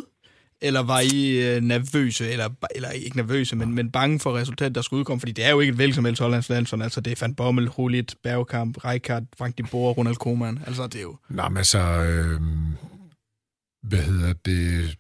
[0.63, 4.83] Eller var I øh, nervøse, eller, eller ikke nervøse, men, men bange for resultatet, der
[4.83, 5.21] skulle udkomme?
[5.21, 6.83] Fordi det er jo ikke et hvilket som helst Hollands landshold.
[6.83, 10.59] Altså det er Van Bommel, Hulit, Bergkamp, Rijkaard, Frank de Boer, Ronald Koeman.
[10.67, 11.17] Altså det er jo...
[11.29, 11.79] Nej, men altså...
[11.79, 12.41] Øh,
[13.83, 14.97] hvad hedder det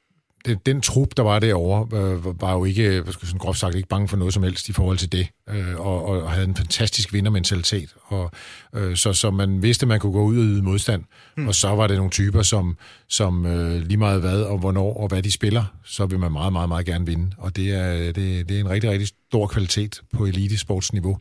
[0.48, 3.74] den, den trup, der var derovre, øh, var jo ikke, hvad skal sådan groft sagt,
[3.74, 6.56] ikke bange for noget som helst i forhold til det, øh, og, og havde en
[6.56, 7.94] fantastisk vindermentalitet.
[8.04, 8.30] Og,
[8.74, 11.04] øh, så, så man vidste, at man kunne gå ud og yde modstand,
[11.37, 11.48] mm.
[11.48, 12.76] og så var det nogle typer, som,
[13.08, 16.52] som øh, lige meget hvad og hvornår og hvad de spiller, så vil man meget,
[16.52, 17.30] meget, meget gerne vinde.
[17.38, 21.18] Og det er, det, det er en rigtig, rigtig stor kvalitet på elitesportsniveau.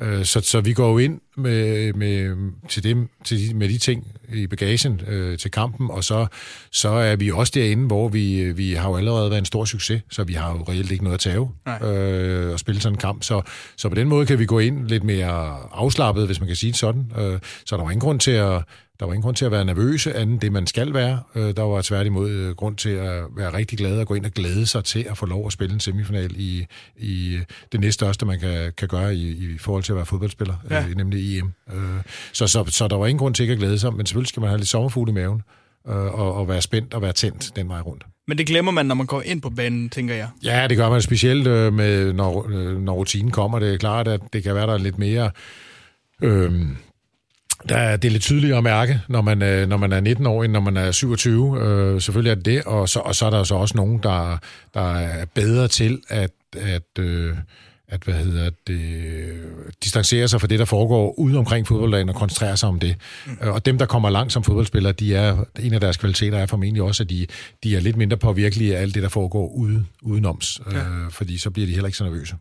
[0.00, 2.36] Øh, så, så vi går jo ind med, med,
[2.68, 6.26] til dem, til de, med de ting i bagagen øh, til kampen, og så,
[6.72, 10.02] så er vi også derinde, hvor vi, vi har jo allerede været en stor succes,
[10.10, 11.48] så vi har jo reelt ikke noget at tage
[11.82, 13.22] øh, og spille sådan en kamp.
[13.22, 13.42] Så,
[13.76, 16.72] så på den måde kan vi gå ind lidt mere afslappet, hvis man kan sige
[16.72, 17.12] det sådan.
[17.18, 18.62] Øh, så der var ingen grund til at
[19.00, 21.22] der var ingen grund til at være nervøse, anden det, man skal være.
[21.34, 24.32] Øh, der var tværtimod øh, grund til at være rigtig glad og gå ind og
[24.32, 26.66] glæde sig til at få lov at spille en semifinal i,
[26.96, 27.38] i
[27.72, 30.84] det næststørste, man kan, kan gøre i, i forhold til at være fodboldspiller, ja.
[30.84, 31.52] øh, nemlig EM.
[31.72, 32.02] Øh,
[32.32, 34.40] så, så, så der var ingen grund til ikke at glæde sig, men selvfølgelig skal
[34.40, 35.42] man have lidt sommerfugle i maven
[35.88, 38.04] øh, og, og være spændt og være tændt den vej rundt.
[38.28, 40.28] Men det glemmer man, når man går ind på banen, tænker jeg.
[40.44, 43.58] Ja, det gør man specielt, øh, med, når, øh, når rutinen kommer.
[43.58, 45.30] Det er klart, at det kan være, der er lidt mere...
[46.22, 46.52] Øh,
[47.68, 50.26] der er, det er lidt tydeligere at mærke, når man, øh, når man er 19
[50.26, 51.60] år, end når man er 27.
[51.60, 54.38] Øh, selvfølgelig er det det, og så, og så er der så også nogen, der,
[54.74, 57.36] der er bedre til at, at, øh,
[57.90, 58.78] at hvad hedder det,
[59.84, 62.96] distancere sig fra det, der foregår ude omkring fodbolddagen og koncentrere sig om det.
[63.26, 63.36] Mm.
[63.40, 66.82] Og dem, der kommer langt som fodboldspillere, de er, en af deres kvaliteter er formentlig
[66.82, 67.26] også, at de,
[67.64, 70.78] de er lidt mindre påvirkelige af alt det, der foregår ude, udenoms, ja.
[70.78, 72.34] øh, fordi så bliver de heller ikke så nervøse.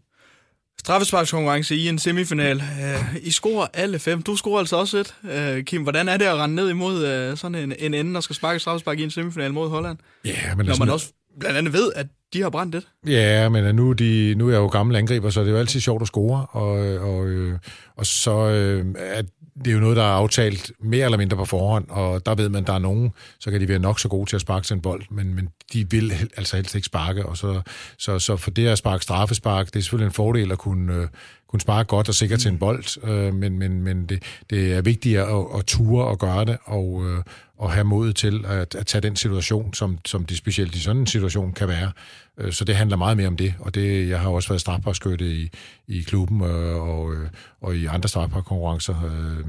[0.80, 2.58] Straffesparkskonkurrence i en semifinal.
[2.58, 4.22] Uh, I scorer alle fem.
[4.22, 5.16] Du scorer altså også et.
[5.24, 8.22] Uh, Kim, hvordan er det at rende ned imod uh, sådan en, en ende, der
[8.22, 9.97] skal sparke straffespark i en semifinal mod Holland?
[10.26, 11.08] Ja, men Når man også
[11.40, 12.88] blandt andet ved, at de har brændt det.
[13.08, 15.80] Ja, men nu, de, nu er jeg jo gammel angriber, så det er jo altid
[15.80, 17.60] sjovt at score, og, og, øh,
[17.96, 19.26] og så øh, at
[19.66, 22.49] det er jo noget, der er aftalt mere eller mindre på forhånd, og der ved
[22.49, 24.68] man, at der er nogen, så kan de være nok så gode til at sparke
[24.68, 27.62] til en bold, men, men de vil altså helst ikke sparke, og så,
[27.97, 31.07] så, så for det at sparke straffespark, det er selvfølgelig en fordel at kunne,
[31.49, 34.82] kunne sparke godt og sikkert til en bold, øh, men, men, men det, det er
[34.82, 37.24] vigtigt at, at ture og gøre det, og, øh,
[37.57, 41.01] og have mod til at, at tage den situation, som, som det specielt i sådan
[41.01, 41.91] en situation kan være.
[42.40, 45.26] Øh, så det handler meget mere om det, og det, jeg har også været strafbarskytte
[45.26, 45.50] i,
[45.88, 47.30] i klubben øh, og, øh,
[47.62, 48.96] og i andre strafbarkonkurrencer,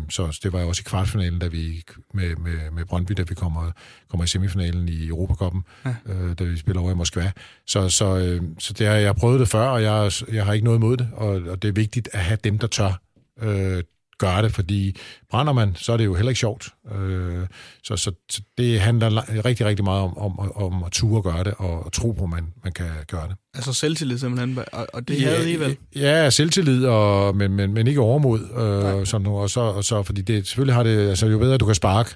[0.08, 1.84] så det var også i kvartfinalen, da vi
[2.14, 3.72] med, med, med Brøndby, da vi kommer,
[4.08, 5.94] kommer i semifinalen i Europacupen, ja.
[6.38, 7.32] da vi spiller over i Moskva.
[7.66, 10.78] Så, så, så det har jeg prøvet det før, og jeg, jeg har ikke noget
[10.78, 13.00] imod det, og, og det er vigtigt at have dem, der tør
[13.42, 13.82] øh,
[14.20, 14.96] gøre det, fordi
[15.30, 16.68] brænder man, så er det jo heller ikke sjovt.
[16.92, 17.46] Øh,
[17.84, 21.54] så, så, så det handler rigtig, rigtig meget om, om, om at ture gøre det,
[21.58, 23.36] og tro på, at man, man kan gøre det.
[23.54, 25.76] Altså selvtillid simpelthen, og, og det ja, havde I vel?
[25.96, 28.40] Ja, selvtillid, og, men, men, men ikke overmod.
[28.40, 31.58] Øh, sådan noget, og, så, og så, fordi det, selvfølgelig har det, altså jo bedre
[31.58, 32.10] du kan sparke,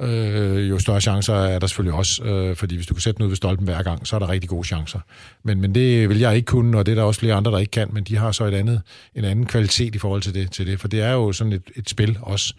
[0.00, 3.28] øh, jo større chancer er der selvfølgelig også, øh, fordi hvis du kan sætte ud
[3.28, 5.00] ved stolpen hver gang, så er der rigtig gode chancer.
[5.44, 7.58] Men, men det vil jeg ikke kunne, og det er der også flere andre, der
[7.58, 8.82] ikke kan, men de har så et andet,
[9.14, 11.70] en anden kvalitet i forhold til det, til det for det er jo sådan et,
[11.76, 12.54] et spil også,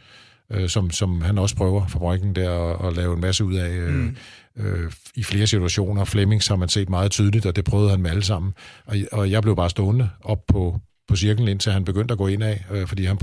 [0.51, 3.69] øh, som, som han også prøver, fabrikken der, at, at lave en masse ud af
[3.69, 4.15] øh, mm
[4.57, 6.05] øh, i flere situationer.
[6.05, 8.53] Flemmings har man set meget tydeligt, og det prøvede han med alle sammen.
[8.85, 12.27] Og, og jeg blev bare stående op på, på cirklen, indtil han begyndte at gå
[12.27, 13.17] ind af, øh, fordi han,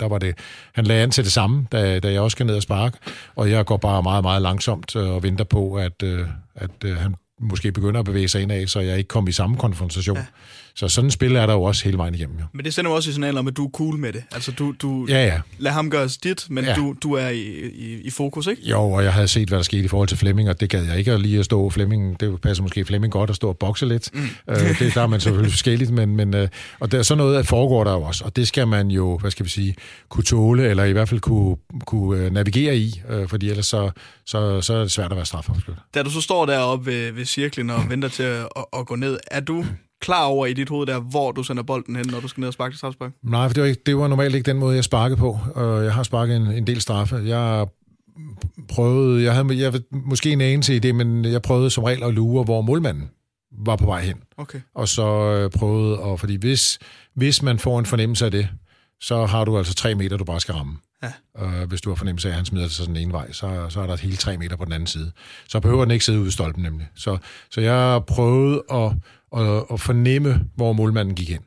[0.00, 0.34] der var det,
[0.74, 2.98] han lagde an til det samme, da, da jeg også skal ned og sparke,
[3.36, 6.96] og jeg går bare meget, meget langsomt øh, og venter på, at, øh, at øh,
[6.96, 10.16] han måske begynder at bevæge sig ind af, så jeg ikke kommer i samme konfrontation.
[10.16, 10.24] Ja.
[10.78, 12.38] Så sådan et spil er der jo også hele vejen igennem.
[12.38, 12.44] Jo.
[12.52, 14.22] Men det sender jo også i signaler om, at du er cool med det.
[14.32, 15.40] Altså, du, du ja, ja.
[15.58, 16.74] lader ham gøre dit, men ja.
[16.74, 18.62] du, du er i, i, i fokus, ikke?
[18.62, 20.84] Jo, og jeg havde set, hvad der skete i forhold til Flemming, og det gad
[20.84, 22.20] jeg ikke at lige at stå Flemming.
[22.20, 24.10] Det passer måske Flemming godt at stå og bokse lidt.
[24.14, 24.20] Mm.
[24.50, 26.48] Øh, det, der er man selvfølgelig forskelligt, men, men øh,
[26.80, 29.44] og der, sådan noget foregår der jo også, og det skal man jo, hvad skal
[29.44, 29.74] vi sige,
[30.08, 31.56] kunne tåle, eller i hvert fald kunne,
[31.86, 33.90] kunne øh, navigere i, øh, fordi ellers så,
[34.26, 35.84] så, så er det svært at være strafafsluttet.
[35.94, 38.96] Da du så står deroppe ved, ved cirklen og venter til at, at, at gå
[38.96, 39.64] ned, er du
[40.00, 42.48] klar over i dit hoved der, hvor du sender bolden hen, når du skal ned
[42.48, 43.12] og sparke til strafspark?
[43.22, 45.38] Nej, for det var, ikke, det var normalt ikke den måde, jeg sparkede på.
[45.56, 47.16] Jeg har sparket en, en del straffe.
[47.16, 47.66] Jeg
[48.68, 52.14] prøvede, jeg havde jeg, måske en anelse i det, men jeg prøvede som regel at
[52.14, 53.10] lure, hvor målmanden
[53.64, 54.16] var på vej hen.
[54.36, 54.60] Okay.
[54.74, 56.78] Og så øh, prøvede, og fordi hvis,
[57.14, 58.48] hvis man får en fornemmelse af det,
[59.00, 60.76] så har du altså tre meter, du bare skal ramme.
[61.02, 61.12] Ja.
[61.34, 63.80] Og hvis du har fornemmelse af, at han smider sig sådan en vej, så, så
[63.80, 65.12] er der et hele tre meter på den anden side.
[65.48, 66.88] Så behøver den ikke sidde ude i stolpen nemlig.
[66.94, 67.18] Så,
[67.50, 68.92] så jeg prøvede at
[69.30, 71.40] og, og fornemme, hvor målmanden gik hen.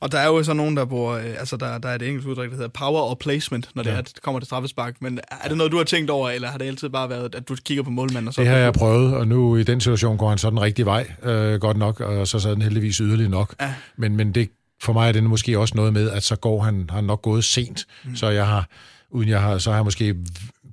[0.00, 2.28] Og der er jo så nogen, der bruger, øh, altså der, der er et engelsk
[2.28, 3.96] udtryk, der hedder power or placement, når det, ja.
[3.96, 4.96] er, det kommer til straffespark.
[5.00, 7.48] Men er det noget, du har tænkt over, eller har det altid bare været, at
[7.48, 8.28] du kigger på målmanden?
[8.28, 10.60] Og så det har jeg prøvet, og nu i den situation går han så den
[10.60, 13.54] rigtige vej, øh, godt nok, og så sad den heldigvis yderligt nok.
[13.60, 13.74] Ja.
[13.96, 14.50] Men, men det,
[14.84, 17.44] for mig er det måske også noget med, at så går han, han nok gået
[17.44, 18.16] sent, mm.
[18.16, 18.68] så jeg har,
[19.10, 20.16] uden jeg har, så har jeg måske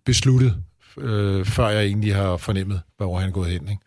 [0.06, 0.64] besluttet,
[0.98, 3.70] øh, før jeg egentlig har fornemmet, hvor han er gået hen.
[3.70, 3.82] Ikke?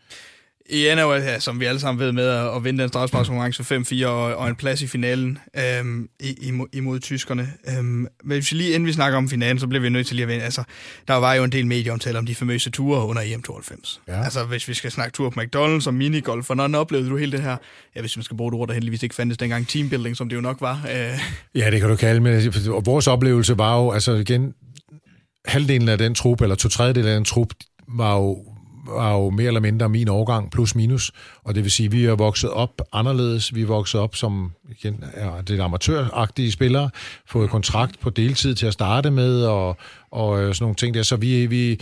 [0.70, 3.62] I ender jo, ja, som vi alle sammen ved, med at, at vinde den strafsparkskonkurrence
[3.62, 7.52] 5-4 og, og en plads i finalen øhm, imod, imod tyskerne.
[7.68, 10.16] Øhm, men hvis vi lige inden vi snakker om finalen, så bliver vi nødt til
[10.16, 10.44] lige at vinde.
[10.44, 10.62] Altså,
[11.08, 14.00] der var jo en del medieomtale om de famøse ture under EM92.
[14.08, 14.24] Ja.
[14.24, 17.42] Altså, hvis vi skal snakke tur på McDonald's og minigolf, hvordan oplevede du hele det
[17.42, 17.56] her?
[17.96, 20.36] Ja, hvis man skal bruge det ord, der heldigvis ikke fandtes dengang teambuilding, som det
[20.36, 20.86] jo nok var.
[20.90, 21.18] Øh.
[21.54, 22.52] Ja, det kan du kalde, men
[22.84, 24.54] vores oplevelse var jo, altså igen,
[25.44, 27.48] halvdelen af den trup, eller to tredjedel af den trup,
[27.88, 28.53] var jo
[28.86, 31.12] var jo mere eller mindre min årgang, plus minus.
[31.44, 33.54] Og det vil sige, at vi er vokset op anderledes.
[33.54, 36.90] Vi er vokset op som igen, er det amatøragtige spillere,
[37.26, 39.76] fået kontrakt på deltid til at starte med, og,
[40.10, 41.02] og øh, sådan nogle ting der.
[41.02, 41.80] Så vi, vi,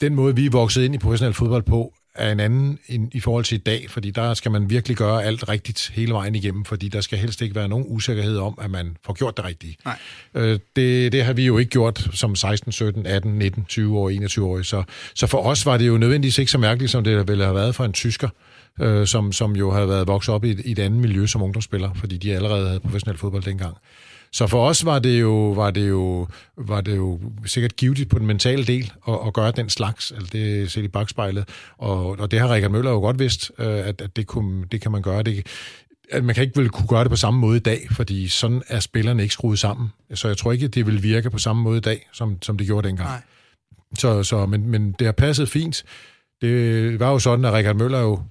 [0.00, 3.20] den måde, vi er vokset ind i professionel fodbold på, er en anden end i
[3.20, 6.64] forhold til i dag, fordi der skal man virkelig gøre alt rigtigt hele vejen igennem,
[6.64, 9.76] fordi der skal helst ikke være nogen usikkerhed om, at man får gjort det rigtige.
[9.84, 9.98] Nej.
[10.34, 14.10] Øh, det, det har vi jo ikke gjort som 16, 17, 18, 19, 20 år,
[14.10, 14.62] 21 år.
[14.62, 14.82] Så,
[15.14, 17.74] så for os var det jo nødvendigvis ikke så mærkeligt, som det ville have været
[17.74, 18.28] for en tysker,
[18.80, 21.42] øh, som, som jo havde været vokset op i et, i et andet miljø som
[21.42, 23.76] ungdomsspiller, fordi de allerede havde professionel fodbold dengang.
[24.32, 28.18] Så for os var det jo, var det jo, var det jo sikkert givet på
[28.18, 31.48] den mentale del at, at gøre den slags, altså det set i bagspejlet.
[31.78, 34.80] Og, og det har Rikard Møller jo godt vidst, øh, at, at det, kunne, det
[34.80, 35.22] kan man gøre.
[35.22, 35.46] Det,
[36.10, 38.62] at man kan ikke vel kunne gøre det på samme måde i dag, fordi sådan
[38.68, 39.88] er spillerne ikke skruet sammen.
[40.14, 42.66] Så jeg tror ikke, det vil virke på samme måde i dag, som, som det
[42.66, 43.08] gjorde dengang.
[43.08, 43.22] Nej.
[43.98, 45.84] Så, så, men, men det har passet fint.
[46.40, 48.22] Det var jo sådan, at Richard Møller jo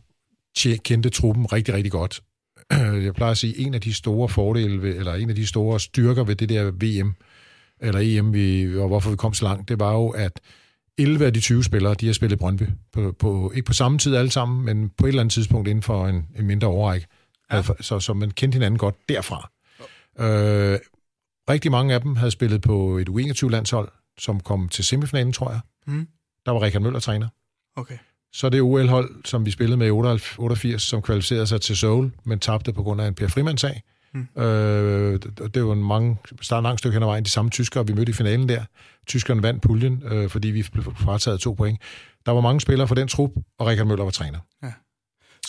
[0.83, 2.21] kendte truppen rigtig, rigtig godt.
[3.05, 5.79] Jeg plejer at sige, en af de store fordele, ved, eller en af de store
[5.79, 7.15] styrker ved det der VM,
[7.79, 10.39] eller EM, vi, og hvorfor vi kom så langt, det var jo, at
[10.97, 12.63] 11 af de 20 spillere, de har spillet Brøndby.
[12.93, 15.83] På, på, ikke på samme tid alle sammen, men på et eller andet tidspunkt inden
[15.83, 17.07] for en, en mindre overrække.
[17.51, 17.63] Ja.
[17.81, 19.51] Så, så man kendte hinanden godt derfra.
[20.19, 20.73] Ja.
[20.73, 20.79] Øh,
[21.49, 25.59] rigtig mange af dem havde spillet på et U21-landshold, som kom til semifinalen, tror jeg.
[25.87, 26.07] Mm.
[26.45, 27.27] Der var Richard Møller træner.
[27.75, 27.97] Okay.
[28.33, 32.11] Så er det OL-hold, som vi spillede med i 88, som kvalificerede sig til Seoul,
[32.23, 33.81] men tabte på grund af en Per Frimand-sag.
[34.13, 34.41] Mm.
[34.41, 35.19] Øh,
[35.53, 36.17] det var en mange,
[36.49, 38.63] der en lang stykke hen ad vejen, de samme tyskere, vi mødte i finalen der.
[39.07, 41.81] Tyskerne vandt puljen, øh, fordi vi blev frataget to point.
[42.25, 44.39] Der var mange spillere for den trup, og Richard Møller var træner.
[44.63, 44.71] Ja.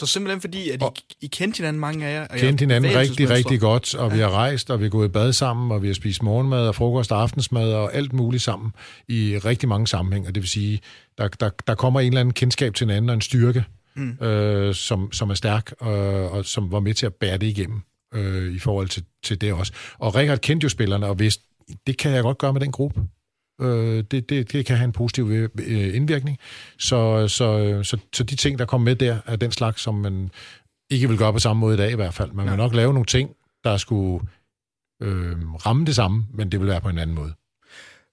[0.01, 2.27] Så simpelthen fordi, at I, I kendte hinanden, mange af jer?
[2.27, 4.15] Og kendte hinanden rigtig, rigtig godt, og ja.
[4.15, 6.69] vi har rejst, og vi har gået i bad sammen, og vi har spist morgenmad
[6.69, 8.73] og frokost og aftensmad og alt muligt sammen
[9.09, 10.27] i rigtig mange sammenhænge.
[10.27, 10.81] Det vil sige,
[11.19, 13.65] der, der, der kommer en eller anden kendskab til hinanden og en styrke,
[13.97, 14.27] mm.
[14.27, 17.81] øh, som, som er stærk, og, og som var med til at bære det igennem
[18.15, 19.73] øh, i forhold til, til det også.
[19.99, 21.45] Og Richard kendte jo spillerne, og vidste,
[21.87, 23.01] det kan jeg godt gøre med den gruppe.
[23.61, 26.39] Øh, det, det, det kan have en positiv øh, indvirkning.
[26.79, 30.31] Så, så, så, så de ting, der kommer med der, er den slags, som man
[30.91, 32.33] ikke vil gøre på samme måde i dag i hvert fald.
[32.33, 33.31] Man vil nok lave nogle ting,
[33.65, 34.27] der skulle
[35.03, 37.35] øh, ramme det samme, men det vil være på en anden måde.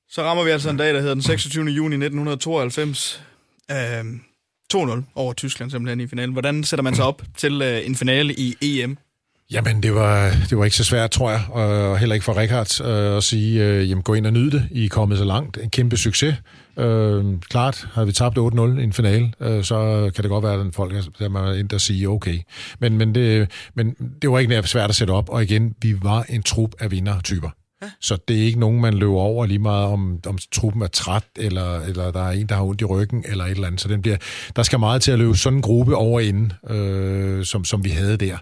[0.09, 1.65] Så rammer vi altså en dag, der hedder den 26.
[1.65, 3.23] juni 1992.
[3.71, 4.03] Øh,
[4.73, 6.33] 2-0 over Tyskland simpelthen i finalen.
[6.33, 8.97] Hvordan sætter man sig op til øh, en finale i EM?
[9.51, 12.81] Jamen, det var, det var ikke så svært, tror jeg, og heller ikke for Richard
[12.81, 14.67] øh, at sige, øh, jamen, gå ind og nyde det.
[14.71, 15.57] I er kommet så langt.
[15.63, 16.35] En kæmpe succes.
[16.77, 20.67] Øh, klart, har vi tabt 8-0 i en finale, øh, så kan det godt være,
[20.67, 22.39] at folk der man ind og sige, okay.
[22.79, 26.25] Men, men, det, men det var ikke svært at sætte op, og igen, vi var
[26.29, 27.49] en trup af vindertyper.
[27.81, 27.87] Ja.
[28.01, 31.23] Så det er ikke nogen, man løber over lige meget, om, om truppen er træt,
[31.35, 33.81] eller, eller der er en, der har ondt i ryggen, eller et eller andet.
[33.81, 34.17] Så den bliver,
[34.55, 37.89] der skal meget til at løbe sådan en gruppe over inden, øh, som, som vi
[37.89, 38.37] havde der.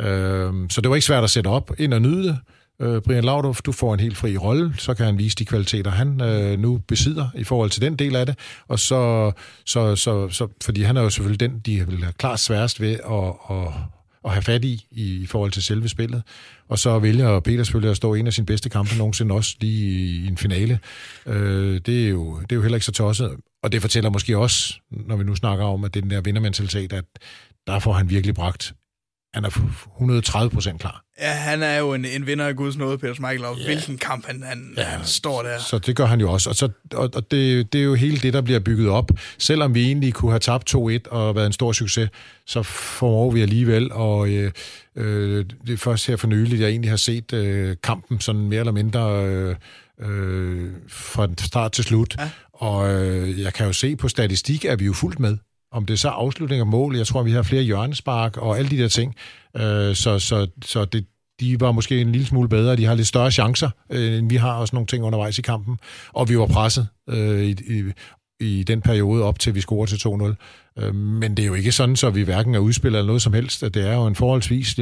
[0.00, 2.38] Øh, så det var ikke svært at sætte op, ind og nyde det.
[2.80, 5.90] Øh, Brian Laudrup, du får en helt fri rolle, så kan han vise de kvaliteter,
[5.90, 8.38] han øh, nu besidder i forhold til den del af det.
[8.68, 9.32] Og så,
[9.66, 12.92] så, så, så fordi han er jo selvfølgelig den, de vil have klart sværest ved
[12.92, 13.72] at, at,
[14.24, 16.22] at have fat i, i, i forhold til selve spillet.
[16.68, 19.88] Og så vælger Peter selvfølgelig at stå en af sine bedste kampe nogensinde også lige
[19.88, 20.78] i, i en finale.
[21.26, 23.36] Øh, det, er jo, det er jo heller ikke så tosset.
[23.62, 26.20] Og det fortæller måske også, når vi nu snakker om, at det er den der
[26.20, 27.04] vindermentalitet, at
[27.66, 28.74] der får han virkelig bragt
[29.34, 29.48] han er
[29.96, 31.04] 130 procent klar.
[31.20, 33.64] Ja, han er jo en, en vinder af Guds nåde, Peter Schmeichel, og ja.
[33.64, 34.82] hvilken kamp han, han, ja.
[34.82, 35.58] han står der.
[35.58, 38.16] Så det gør han jo også, og, så, og, og det, det er jo hele
[38.16, 39.10] det, der bliver bygget op.
[39.38, 40.78] Selvom vi egentlig kunne have tabt 2-1
[41.10, 42.10] og været en stor succes,
[42.46, 44.52] så formår vi alligevel, og øh,
[44.96, 48.60] øh, det er først her for nyligt, jeg egentlig har set øh, kampen sådan mere
[48.60, 49.56] eller mindre øh,
[50.00, 52.16] øh, fra start til slut.
[52.18, 52.30] Ja.
[52.52, 55.36] Og øh, jeg kan jo se på statistik, at vi jo fuldt med
[55.72, 58.70] om det er så afslutning og mål, jeg tror, vi har flere hjørnespark og alle
[58.70, 59.14] de der ting.
[59.56, 61.06] Øh, så så, så det,
[61.40, 62.76] de var måske en lille smule bedre.
[62.76, 65.78] De har lidt større chancer, øh, end vi har også nogle ting undervejs i kampen.
[66.12, 67.92] Og vi var presset øh, i, i,
[68.40, 70.82] i den periode op til, vi scorer til 2-0.
[70.82, 73.32] Øh, men det er jo ikke sådan, så vi hverken er udspillet eller noget som
[73.32, 73.60] helst.
[73.60, 74.76] Det er jo en forholdsvis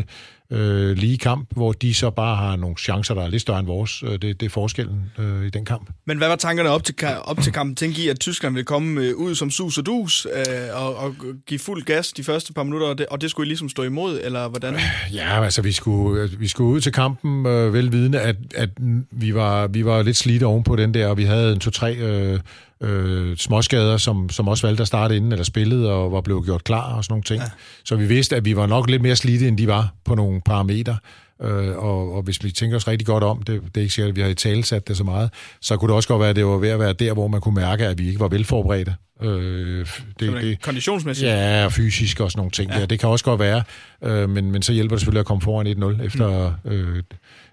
[0.51, 3.67] øh, lige kamp, hvor de så bare har nogle chancer, der er lidt større end
[3.67, 4.03] vores.
[4.03, 5.91] Øh, det, det er forskellen øh, i den kamp.
[6.07, 6.95] Men hvad var tankerne op til,
[7.25, 7.77] op til kampen?
[7.77, 11.15] Tænk I, at Tyskland ville komme øh, ud som sus og dus øh, og, og
[11.47, 13.83] give fuld gas de første par minutter, og det, og det skulle I ligesom stå
[13.83, 14.75] imod, eller hvordan?
[15.13, 18.71] Ja, altså vi skulle, vi skulle ud til kampen øh, velvidende, at, at
[19.11, 21.97] vi, var, vi var lidt slidte ovenpå den der, og vi havde en to-tre...
[21.97, 22.41] Øh,
[22.81, 26.65] øh, småskader, som, som også valgte at starte inden, eller spillede og var blevet gjort
[26.65, 27.43] klar og sådan nogle ting.
[27.43, 27.49] Ja.
[27.85, 30.41] Så vi vidste, at vi var nok lidt mere slidte, end de var på nogle
[30.41, 30.97] parametre.
[31.43, 34.09] Øh, og, og hvis vi tænker os rigtig godt om, det, det er ikke sikkert,
[34.09, 36.31] at vi har i tale sat det så meget, så kunne det også godt være,
[36.31, 38.29] at det var ved at være der, hvor man kunne mærke, at vi ikke var
[38.29, 38.95] velforberedte.
[39.23, 39.87] Øh,
[40.21, 41.31] det, det, konditionsmæssigt?
[41.31, 42.71] Ja, og fysisk og sådan nogle ting.
[42.71, 42.79] Ja.
[42.79, 43.63] Ja, det kan også godt være,
[44.05, 46.71] øh, men, men så hjælper det selvfølgelig at komme foran 1-0 efter mm.
[46.71, 47.03] øh,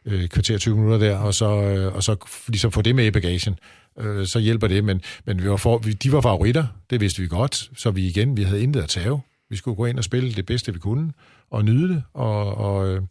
[0.05, 2.15] øh, kvarter 20 minutter der, og så, øh, og så
[2.47, 3.55] ligesom få det med i bagagen
[3.99, 4.83] øh, så hjælper det.
[4.83, 8.07] Men, men vi var for, vi, de var favoritter, det vidste vi godt, så vi
[8.07, 9.21] igen, vi havde intet at tage.
[9.49, 11.13] Vi skulle gå ind og spille det bedste, vi kunne,
[11.51, 13.01] og nyde det, og, og øh,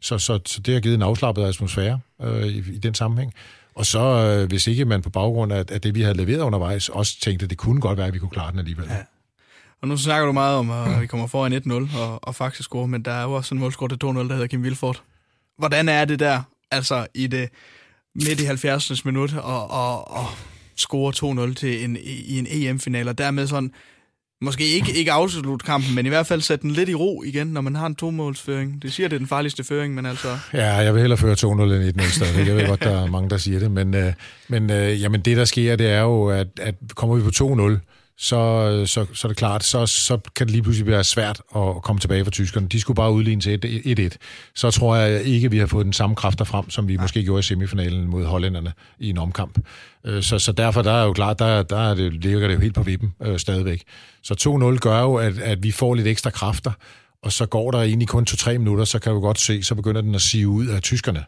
[0.00, 3.34] så, så, så det har givet en afslappet atmosfære øh, i, i den sammenhæng.
[3.74, 6.88] Og så, øh, hvis ikke man på baggrund af, af det, vi havde leveret undervejs,
[6.88, 8.86] også tænkte, at det kunne godt være, at vi kunne klare den alligevel.
[8.90, 8.96] Ja.
[9.82, 12.88] Og nu snakker du meget om, at vi kommer foran 1-0 og, og faktisk score,
[12.88, 15.02] men der er jo også en målscore til 2-0, der hedder Kim Vilfort.
[15.60, 17.48] Hvordan er det der, altså i det
[18.14, 19.04] midt i 70.
[19.04, 20.26] minut og, og, og
[20.76, 23.70] score 2-0 til en, i en EM-finale, og dermed sådan
[24.42, 27.46] Måske ikke, ikke afslutte kampen, men i hvert fald sætte den lidt i ro igen,
[27.46, 28.82] når man har en to-målsføring.
[28.82, 30.38] Det siger, det er den farligste føring, men altså...
[30.52, 32.46] Ja, jeg vil hellere føre 2-0 end 1-0 stadigvæk.
[32.46, 33.70] Jeg ved godt, der er mange, der siger det.
[33.70, 34.12] Men, øh,
[34.48, 37.30] men øh, jamen, det, der sker, det er jo, at, at kommer vi på
[37.74, 37.78] 2-0,
[38.22, 41.82] så, så, så er det klart, så, så kan det lige pludselig være svært at
[41.82, 42.68] komme tilbage for tyskerne.
[42.68, 44.16] De skulle bare udligne til 1-1.
[44.54, 47.00] Så tror jeg ikke, vi har fået den samme kræfter frem, som vi ja.
[47.00, 49.58] måske gjorde i semifinalen mod hollænderne i en omkamp.
[50.04, 52.60] Øh, så, så derfor der er jo klart, der, der er det, ligger det jo
[52.60, 53.82] helt på vippen øh, stadigvæk.
[54.22, 54.34] Så
[54.74, 56.72] 2-0 gør jo, at, at vi får lidt ekstra kræfter,
[57.22, 60.00] og så går der egentlig kun 2-3 minutter, så kan vi godt se, så begynder
[60.00, 61.24] den at sige ud af tyskerne.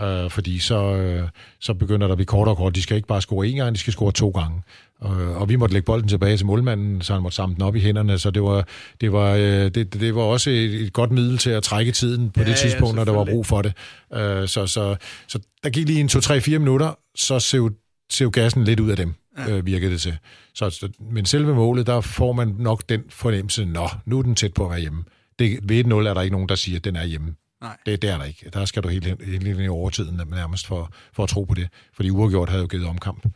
[0.00, 1.28] Øh, fordi så, øh,
[1.60, 2.74] så begynder der at blive kortere og kort.
[2.74, 4.62] De skal ikke bare score én gang, de skal score to gange.
[5.00, 7.76] Og, og vi måtte lægge bolden tilbage til målmanden, så han måtte samle den op
[7.76, 8.68] i hænderne, så det var,
[9.00, 12.30] det var, øh, det, det var også et, et godt middel til at trække tiden
[12.30, 13.72] på ja, det tidspunkt, ja, når der var brug for det.
[14.14, 14.96] Øh, så, så,
[15.28, 17.70] så der gik lige en 2-3-4 minutter, så sev,
[18.10, 19.14] sev gassen lidt ud af dem,
[19.48, 20.16] øh, virkede det til.
[20.54, 24.54] Så, men selve målet, der får man nok den fornemmelse, nå, nu er den tæt
[24.54, 25.04] på at være hjemme.
[25.38, 27.34] Det, ved 1-0 er der ikke nogen, der siger, at den er hjemme.
[27.62, 27.76] Nej.
[27.86, 28.50] Det, det er der ikke.
[28.52, 31.68] Der skal du helt, helt, helt i overtiden nærmest for, for at tro på det.
[31.94, 33.26] Fordi uafgjort havde jo givet omkamp.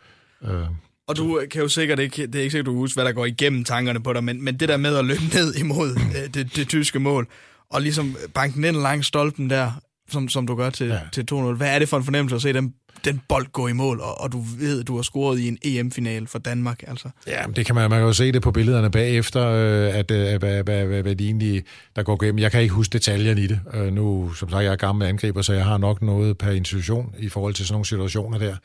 [0.45, 0.67] Øh.
[1.07, 3.27] Og du kan jo sikkert ikke, det er ikke sikkert, du husker, hvad der går
[3.27, 6.57] igennem tankerne på dig, men, men det der med at løbe ned imod øh, det,
[6.57, 7.29] det tyske mål,
[7.71, 9.73] og ligesom banke den ind langs stolpen der,
[10.11, 11.01] som, som du gør til, ja.
[11.13, 11.35] til 2-0.
[11.37, 12.75] Hvad er det for en fornemmelse at se den,
[13.05, 15.59] den bold gå i mål, og, og du ved, at du har scoret i en
[15.63, 16.83] EM-final for Danmark?
[16.87, 17.09] Altså.
[17.27, 20.39] Ja, det kan man, man kan jo se det på billederne bagefter, øh, at, at
[20.39, 21.65] hvad, hvad, hvad, hvad det egentlig
[21.97, 22.39] der går gennem.
[22.39, 23.61] Jeg kan ikke huske detaljerne i det.
[23.75, 27.15] Øh, nu, som sagt, jeg er gammel angriber, så jeg har nok noget per institution
[27.19, 28.57] i forhold til sådan nogle situationer der.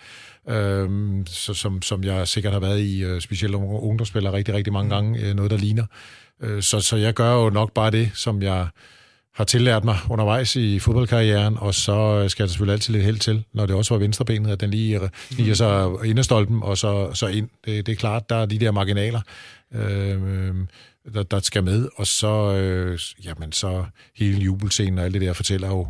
[0.49, 0.89] Øh,
[1.25, 5.19] så, som, som jeg sikkert har været i, øh, specielt ungdomsspillere rigtig, rigtig mange gange,
[5.19, 5.85] øh, noget der ligner.
[6.41, 8.67] Øh, så, så jeg gør jo nok bare det, som jeg
[9.37, 13.43] har tillært mig undervejs i fodboldkarrieren, og så skal der selvfølgelig altid lidt held til,
[13.53, 14.99] når det også var venstrebenet, at den lige
[15.31, 17.49] sniger sig ind stolpen, og så, så ind.
[17.65, 19.21] Det, det er klart, der er de der marginaler,
[19.73, 20.55] øh,
[21.13, 23.85] der, der skal med, og så, øh, jamen, så
[24.15, 25.87] hele jubelscenen og alt det der fortæller jo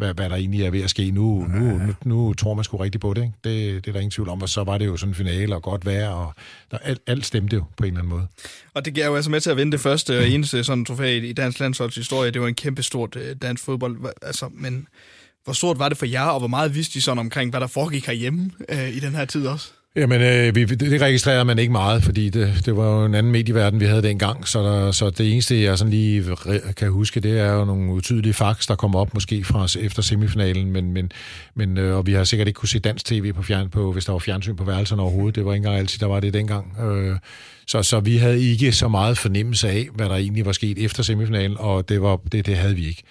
[0.00, 1.10] hvad, hvad der egentlig er ved at ske.
[1.10, 3.34] Nu, nu, nu, nu tror man sgu rigtig på det, ikke?
[3.44, 4.42] Det, det er der ingen tvivl om.
[4.42, 6.34] Og så var det jo sådan en finale og godt vejr, og
[6.70, 8.26] der, alt, alt stemte jo på en eller anden måde.
[8.74, 11.18] Og det gav jo altså med til at vinde det første og eneste sådan trofæ
[11.18, 12.30] i dansk landsholds historie.
[12.30, 13.96] Det var en kæmpe stort øh, dansk fodbold.
[14.22, 14.86] Altså, men
[15.44, 17.66] hvor stort var det for jer, og hvor meget vidste I sådan omkring, hvad der
[17.66, 19.72] foregik herhjemme øh, i den her tid også?
[19.96, 23.32] Jamen, øh, vi, det registrerede man ikke meget, fordi det, det var jo en anden
[23.32, 26.36] medieverden, vi havde dengang, så, der, så det eneste, jeg sådan lige
[26.76, 30.70] kan huske, det er jo nogle utydelige fax, der kom op måske fra efter semifinalen,
[30.70, 31.12] men, men,
[31.54, 34.04] men øh, og vi har sikkert ikke kunne se dansk tv på, fjern, på hvis
[34.04, 35.34] der var fjernsyn på værelserne overhovedet.
[35.34, 36.80] Det var ikke engang altid, der var det dengang.
[36.80, 37.16] Øh,
[37.66, 41.02] så, så vi havde ikke så meget fornemmelse af, hvad der egentlig var sket efter
[41.02, 43.02] semifinalen, og det, var, det, det havde vi ikke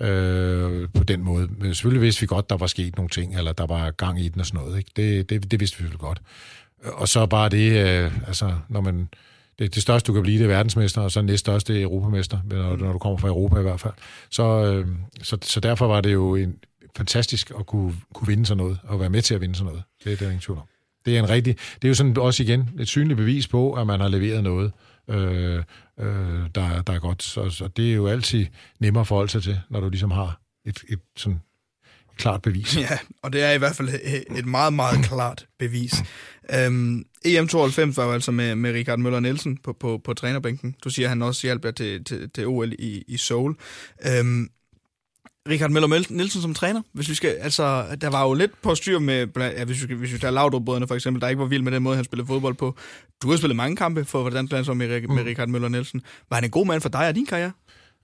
[0.00, 1.48] øh, på den måde.
[1.58, 4.28] Men selvfølgelig vidste vi godt, der var sket nogle ting, eller der var gang i
[4.28, 4.78] den og sådan noget.
[4.78, 4.90] Ikke?
[4.96, 6.20] Det, det, det vidste vi selvfølgelig godt.
[6.84, 9.08] Og så bare det, øh, altså, når man...
[9.58, 12.92] Det, det største, du kan blive, det er verdensmester, og så næststørste europamester, når, når
[12.92, 13.94] du kommer fra Europa i hvert fald.
[14.30, 14.86] Så, øh,
[15.22, 16.54] så, så derfor var det jo en,
[16.98, 19.82] fantastisk at kunne, kunne vinde sådan noget, og være med til at vinde sådan noget.
[20.04, 20.66] Det er der ingen tvivl om.
[21.08, 23.86] Det er en rigtig, det er jo sådan også igen et synligt bevis på, at
[23.86, 24.72] man har leveret noget,
[25.10, 25.62] øh,
[26.00, 27.22] øh, der, der er godt.
[27.22, 28.46] Så, så det er jo altid
[28.80, 31.40] nemmere at forholde sig til, når du ligesom har et, et sådan
[32.16, 32.76] klart bevis.
[32.76, 33.88] Ja, og det er i hvert fald
[34.38, 35.94] et meget, meget klart bevis.
[36.54, 40.74] Øhm, EM92 var jo altså med, med Richard Møller Nielsen på, på, på trænerbænken.
[40.84, 43.56] Du siger, at han også hjalp til, til, til OL i, i Seoul.
[44.06, 44.48] Øhm,
[45.48, 46.82] Richard Møller Nielsen som træner.
[46.92, 50.12] Hvis vi skal, altså, der var jo lidt på styr med, ja, hvis vi, hvis
[50.12, 52.54] vi tager laudrup for eksempel, der ikke var vild med den måde, han spillede fodbold
[52.54, 52.74] på.
[53.22, 55.16] Du har spillet mange kampe for hvordan landshold med, med mm.
[55.16, 56.02] Richard Møller Nielsen.
[56.30, 57.52] Var han en god mand for dig og din karriere?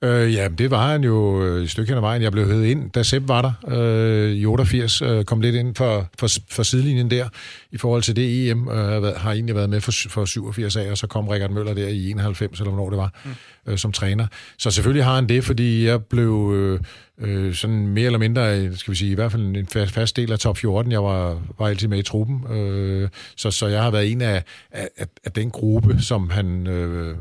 [0.02, 2.22] Øh, ja, det var han jo øh, et stykke hen ad vejen.
[2.22, 5.74] Jeg blev hævet ind, da Sepp var der øh, i 88, øh, kom lidt ind
[5.74, 7.28] for, for, for sidelinjen der
[7.70, 8.68] i forhold til det EM.
[8.68, 11.88] Øh, har egentlig været med for, for 87 af, og så kom Richard Møller der
[11.88, 13.30] i 91, eller hvornår det var, mm.
[13.72, 14.26] øh, som træner.
[14.58, 16.80] Så selvfølgelig har han det, fordi jeg blev øh,
[17.18, 20.32] øh, sådan mere eller mindre, skal vi sige, i hvert fald en fast, fast del
[20.32, 20.92] af top 14.
[20.92, 24.42] Jeg var, var altid med i truppen, øh, så, så jeg har været en af,
[24.70, 27.16] af, af den gruppe, som han øh,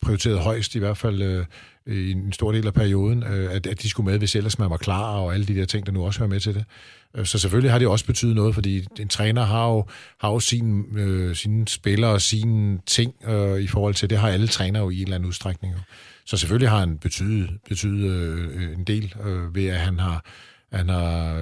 [0.00, 1.44] prioriterede højst, i hvert fald øh,
[1.88, 4.70] i en stor del af perioden, øh, at, at de skulle med, hvis ellers man
[4.70, 6.64] var klar, og alle de der ting, der nu også hører med til det.
[7.16, 9.84] Øh, så selvfølgelig har det også betydet noget, fordi en træner har jo,
[10.20, 14.28] har jo sin, øh, sine spillere og sine ting øh, i forhold til, det har
[14.28, 15.74] alle trænere jo i en eller anden udstrækning.
[16.26, 20.24] Så selvfølgelig har han betydet, betydet øh, en del øh, ved, at han har,
[20.72, 21.36] han har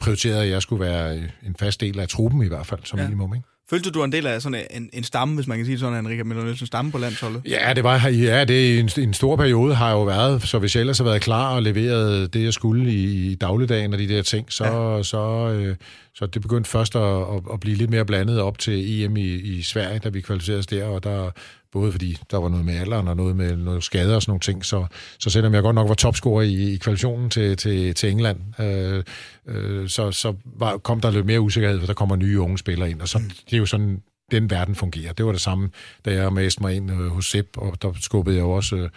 [0.00, 3.04] prioriteret, at jeg skulle være en fast del af truppen i hvert fald, som ja.
[3.04, 3.34] minimum.
[3.34, 3.48] Ikke?
[3.70, 6.08] Følte du, en del af sådan en, en stamme, hvis man kan sige sådan, en
[6.08, 7.42] Richard Møller Nielsen stamme på landsholdet?
[7.48, 10.80] Ja, det var ja, det en, en stor periode har jo været, så hvis jeg
[10.80, 14.22] ellers har været klar og leveret det, jeg skulle i, i dagligdagen og de der
[14.22, 15.02] ting, så, ja.
[15.02, 15.76] så, øh,
[16.14, 19.34] så det begyndte først at, at, at blive lidt mere blandet op til EM i,
[19.34, 21.30] i Sverige, da vi kvalificerede os der, og der
[21.74, 24.40] både fordi der var noget med alderen og noget med noget skader og sådan nogle
[24.40, 24.64] ting.
[24.64, 24.86] Så,
[25.18, 29.04] så selvom jeg godt nok var topscorer i, i kvalifikationen til, til, til England, øh,
[29.46, 32.90] øh, så, så var, kom der lidt mere usikkerhed, for der kommer nye unge spillere
[32.90, 33.00] ind.
[33.00, 33.30] Og så, mm.
[33.50, 35.12] det er jo sådan, den verden fungerer.
[35.12, 35.70] Det var det samme,
[36.04, 38.76] da jeg mæste mig ind øh, hos Sepp, og der skubbede jeg jo også...
[38.76, 38.88] Øh,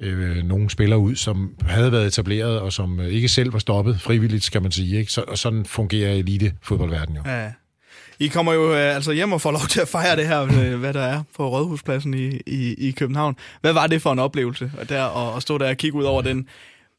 [0.00, 4.00] øh, nogle spillere ud, som havde været etableret, og som øh, ikke selv var stoppet
[4.00, 4.98] frivilligt, skal man sige.
[4.98, 5.12] Ikke?
[5.12, 7.22] Så, og sådan fungerer elite fodboldverden jo.
[7.26, 7.52] Ja.
[8.20, 10.80] I kommer jo øh, altså hjem og får lov til at fejre det her, øh,
[10.80, 13.36] hvad der er på Rådhuspladsen i, i, i København.
[13.60, 16.04] Hvad var det for en oplevelse at, der at, at stå der og kigge ud
[16.04, 16.48] over den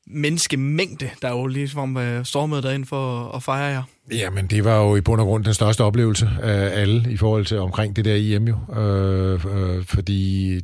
[0.07, 3.83] menneskemængde, der jo ligesom øh, stormede derind for at fejre jer?
[4.11, 7.45] Jamen, det var jo i bund og grund den største oplevelse af alle i forhold
[7.45, 8.81] til omkring det der IM jo.
[8.81, 10.61] Øh, øh, fordi øh,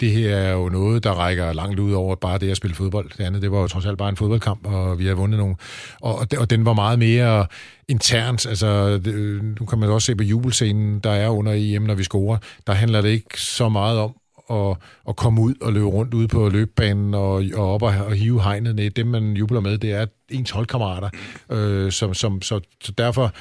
[0.00, 3.10] det her er jo noget, der rækker langt ud over bare det at spille fodbold.
[3.18, 5.56] Det andet, det var jo trods alt bare en fodboldkamp, og vi har vundet nogle.
[6.00, 7.46] Og, og den var meget mere
[7.88, 8.46] internt.
[8.46, 9.14] Altså, det,
[9.60, 12.38] nu kan man også se på jubelscenen, der er under EM, når vi scorer.
[12.66, 14.14] Der handler det ikke så meget om
[14.50, 14.76] at,
[15.08, 18.42] at komme ud og løbe rundt ude på løbebanen og, og op og, og hive
[18.42, 18.90] hegnet ned.
[18.90, 21.08] Det, man jubler med, det er ens holdkammerater.
[21.50, 23.32] Øh, som, som, så, så derfor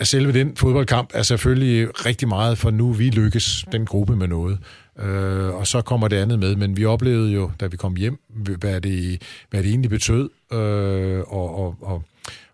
[0.00, 4.28] er selve den fodboldkamp er selvfølgelig rigtig meget, for nu vi lykkes den gruppe med
[4.28, 4.58] noget.
[4.98, 8.18] Øh, og så kommer det andet med, men vi oplevede jo, da vi kom hjem,
[8.58, 12.02] hvad det, hvad det egentlig betød, øh, og, og, og,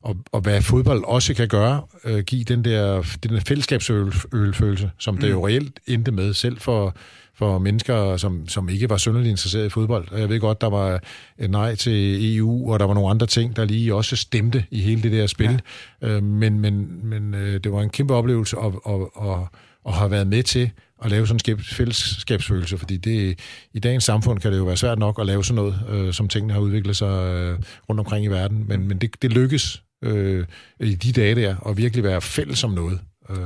[0.02, 5.14] og, og hvad fodbold også kan gøre, øh, give den der, den der fællesskabsfølelse, som
[5.14, 5.20] mm.
[5.20, 6.96] det jo reelt endte med, selv for,
[7.34, 10.08] for mennesker, som, som ikke var synderligt interesseret i fodbold.
[10.12, 11.00] Og jeg ved godt, der var
[11.38, 14.80] et nej til EU, og der var nogle andre ting, der lige også stemte i
[14.80, 15.62] hele det der spil.
[16.02, 16.08] Ja.
[16.08, 19.38] Øh, men men, men øh, det var en kæmpe oplevelse at, at, at,
[19.86, 20.70] at have været med til
[21.02, 23.40] at lave sådan en fællesskabsfølelse, fordi det,
[23.74, 26.28] i dagens samfund kan det jo være svært nok at lave sådan noget, øh, som
[26.28, 30.46] tingene har udviklet sig øh, rundt omkring i verden, men, men det, det lykkes øh,
[30.80, 33.00] i de dage der, at virkelig være fælles om noget.
[33.30, 33.36] Øh,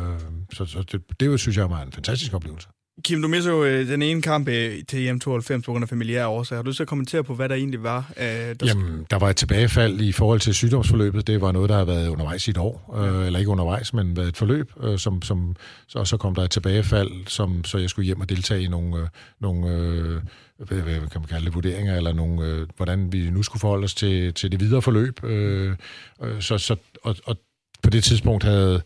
[0.53, 2.69] så så det, det synes jeg er en fantastisk oplevelse.
[3.05, 6.27] Kim, du misser jo øh, den ene kamp øh, til EM92 på grund af familiære
[6.27, 6.59] årsager.
[6.59, 8.13] Har du lyst til at kommentere på, hvad der egentlig var?
[8.17, 8.55] Øh, der...
[8.65, 11.27] Jamen, der var et tilbagefald i forhold til sygdomsforløbet.
[11.27, 12.95] Det var noget, der har været undervejs i et år.
[12.99, 14.71] Øh, eller ikke undervejs, men været et forløb.
[14.83, 18.21] Øh, som, som, så, og så kom der et tilbagefald, som, så jeg skulle hjem
[18.21, 19.07] og deltage i nogle, øh,
[19.41, 20.21] nogle øh,
[20.59, 23.85] hvad, hvad kan man kalde det, vurderinger, eller nogle, øh, hvordan vi nu skulle forholde
[23.85, 25.25] os til, til det videre forløb.
[25.25, 25.77] Øh,
[26.23, 27.37] øh, så, så, og, og
[27.83, 28.83] på det tidspunkt havde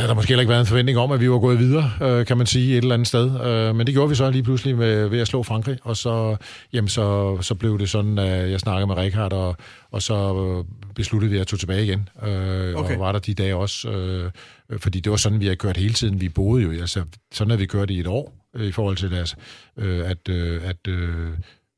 [0.00, 2.26] havde der måske heller ikke været en forventning om, at vi var gået videre, øh,
[2.26, 3.40] kan man sige, et eller andet sted.
[3.46, 6.36] Øh, men det gjorde vi så lige pludselig med, ved at slå Frankrig, og så,
[6.72, 9.56] jamen, så, så blev det sådan, at jeg snakkede med Rikard, og,
[9.90, 12.08] og så besluttede vi at tage tilbage igen.
[12.22, 12.94] Øh, okay.
[12.94, 14.30] Og var der de dage også, øh,
[14.78, 16.20] fordi det var sådan, vi har kørt hele tiden.
[16.20, 19.10] Vi boede jo, altså sådan har vi kørt i et år, øh, i forhold til
[19.10, 19.36] deres,
[19.76, 21.30] øh, at, øh, at øh,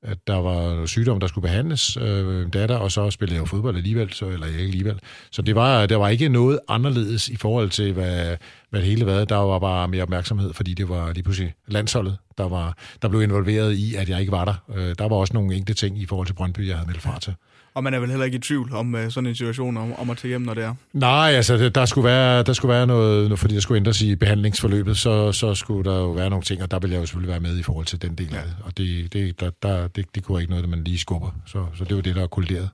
[0.02, 3.76] at der var sygdom, der skulle behandles, øh, datter, og så spillede jeg jo fodbold
[3.76, 5.00] alligevel, så, eller ikke alligevel.
[5.30, 8.36] Så det var, der var ikke noget anderledes i forhold til, hvad,
[8.70, 9.24] hvad det hele var.
[9.24, 13.22] Der var bare mere opmærksomhed, fordi det var lige pludselig landsholdet, der, var, der blev
[13.22, 14.54] involveret i, at jeg ikke var der.
[14.74, 17.18] Øh, der var også nogle enkelte ting i forhold til Brøndby, jeg havde meldt fra
[17.20, 17.34] til.
[17.74, 20.10] Og man er vel heller ikke i tvivl om uh, sådan en situation, om, om
[20.10, 20.74] at tage hjem, når det er?
[20.92, 24.96] Nej, altså der skulle være, der skulle være noget, fordi der skulle ændres i behandlingsforløbet,
[24.98, 27.40] så, så skulle der jo være nogle ting, og der vil jeg jo selvfølgelig være
[27.40, 28.56] med i forhold til den del af det.
[28.64, 31.30] Og det, det, der, der, det, det kunne ikke noget, man lige skubber.
[31.46, 32.68] Så, så det var det, der er kollideret.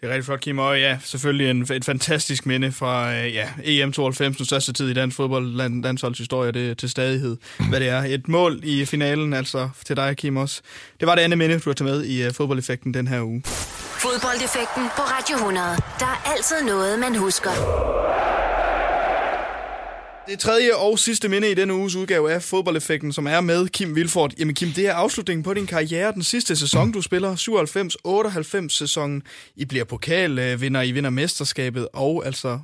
[0.00, 0.58] Det er rigtig flot, Kim.
[0.58, 4.94] Og ja, selvfølgelig en, et fantastisk minde fra øh, ja, EM92, den største tid i
[4.94, 7.36] dansk fodbold, land, landsholdshistorie, det til stadighed,
[7.68, 8.04] hvad det er.
[8.04, 10.60] Et mål i finalen, altså til dig, Kim, også.
[11.00, 13.42] Det var det andet minde, du har taget med i uh, fodboldeffekten den her uge.
[14.02, 15.66] Fodboldeffekten på Radio 100.
[15.98, 17.50] Der er altid noget, man husker.
[20.28, 23.94] Det tredje og sidste minde i denne uges udgave af fodboldeffekten, som er med Kim
[23.96, 24.34] Vilfort.
[24.38, 26.12] Jamen Kim, det er afslutningen på din karriere.
[26.12, 27.36] Den sidste sæson, du spiller,
[28.66, 29.22] 97-98 sæsonen.
[29.56, 32.58] I bliver pokalvinder, I vinder mesterskabet, og altså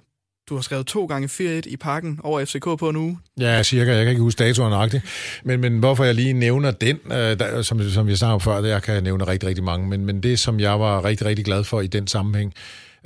[0.49, 3.19] du har skrevet to gange 4-1 i pakken over FCK på en uge.
[3.41, 3.93] Ja, cirka.
[3.93, 5.05] Jeg kan ikke huske datoren nøjagtigt.
[5.45, 8.69] Men, men hvorfor jeg lige nævner den, øh, der, som, som jeg om før, det
[8.69, 9.89] jeg kan nævne rigtig, rigtig mange.
[9.89, 12.55] Men, men det, som jeg var rigtig, rigtig glad for i den sammenhæng,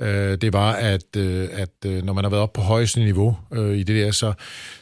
[0.03, 3.37] øh, det var, at, øh, at øh, når man har været op på højeste niveau
[3.53, 4.33] øh, i det der, så,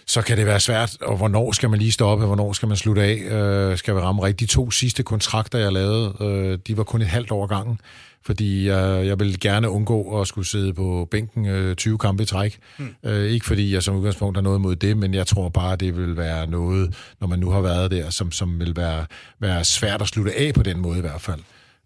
[0.07, 3.01] så kan det være svært, og hvornår skal man lige stoppe, hvornår skal man slutte
[3.01, 4.51] af, øh, skal vi ramme rigtigt.
[4.51, 7.79] De to sidste kontrakter, jeg lavede, øh, de var kun et halvt år gangen
[8.25, 12.25] fordi jeg, jeg vil gerne undgå at skulle sidde på bænken øh, 20 kampe i
[12.25, 12.59] træk.
[12.77, 12.95] Mm.
[13.03, 15.97] Øh, ikke fordi jeg som udgangspunkt har noget mod det, men jeg tror bare, det
[15.97, 19.05] vil være noget, når man nu har været der, som, som vil være,
[19.39, 21.39] være svært at slutte af på den måde i hvert fald.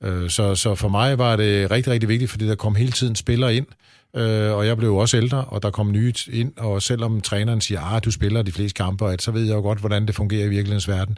[0.03, 3.15] Øh, så, så for mig var det rigtig, rigtig vigtigt, fordi der kom hele tiden
[3.15, 3.65] spillere ind,
[4.15, 7.81] øh, og jeg blev også ældre, og der kom nye ind, og selvom træneren siger,
[7.81, 10.45] at ah, du spiller de fleste kampe, så ved jeg jo godt, hvordan det fungerer
[10.45, 11.17] i virkelighedens verden.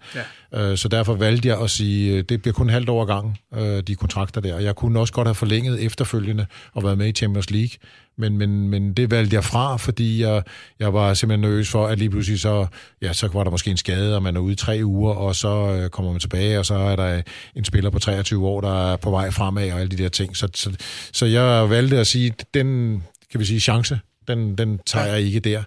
[0.53, 0.71] Ja.
[0.71, 3.83] Øh, så derfor valgte jeg at sige, øh, det bliver kun halvt år gang, øh,
[3.83, 4.59] de kontrakter der.
[4.59, 7.69] Jeg kunne også godt have forlænget efterfølgende og været med i Champions League,
[8.17, 10.43] men, men, men det valgte jeg fra, fordi jeg,
[10.79, 12.67] jeg var simpelthen nervøs for, at lige pludselig så,
[13.01, 15.35] ja, så var der måske en skade, og man er ude i tre uger, og
[15.35, 17.21] så øh, kommer man tilbage, og så er der
[17.55, 20.37] en spiller på 23 år, der er på vej fremad, og alle de der ting.
[20.37, 20.75] Så, så,
[21.13, 25.39] så jeg valgte at sige, den, kan vi sige, chance, den, den tager jeg ikke
[25.39, 25.63] der.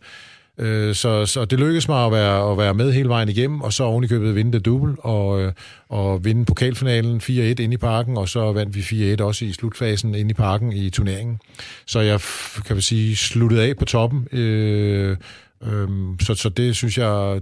[0.60, 3.72] Øh, så, så det lykkedes mig at være, at være med hele vejen igennem, og
[3.72, 5.52] så oven i købet vinde det double, og, øh,
[5.88, 10.14] og vinde pokalfinalen 4-1 ind i parken, og så vandt vi 4-1 også i slutfasen
[10.14, 11.38] ind i parken i turneringen.
[11.86, 12.20] Så jeg,
[12.66, 14.28] kan vi sige, sluttede af på toppen.
[14.32, 15.16] Øh,
[15.62, 15.88] øh,
[16.20, 17.40] så, så det synes jeg,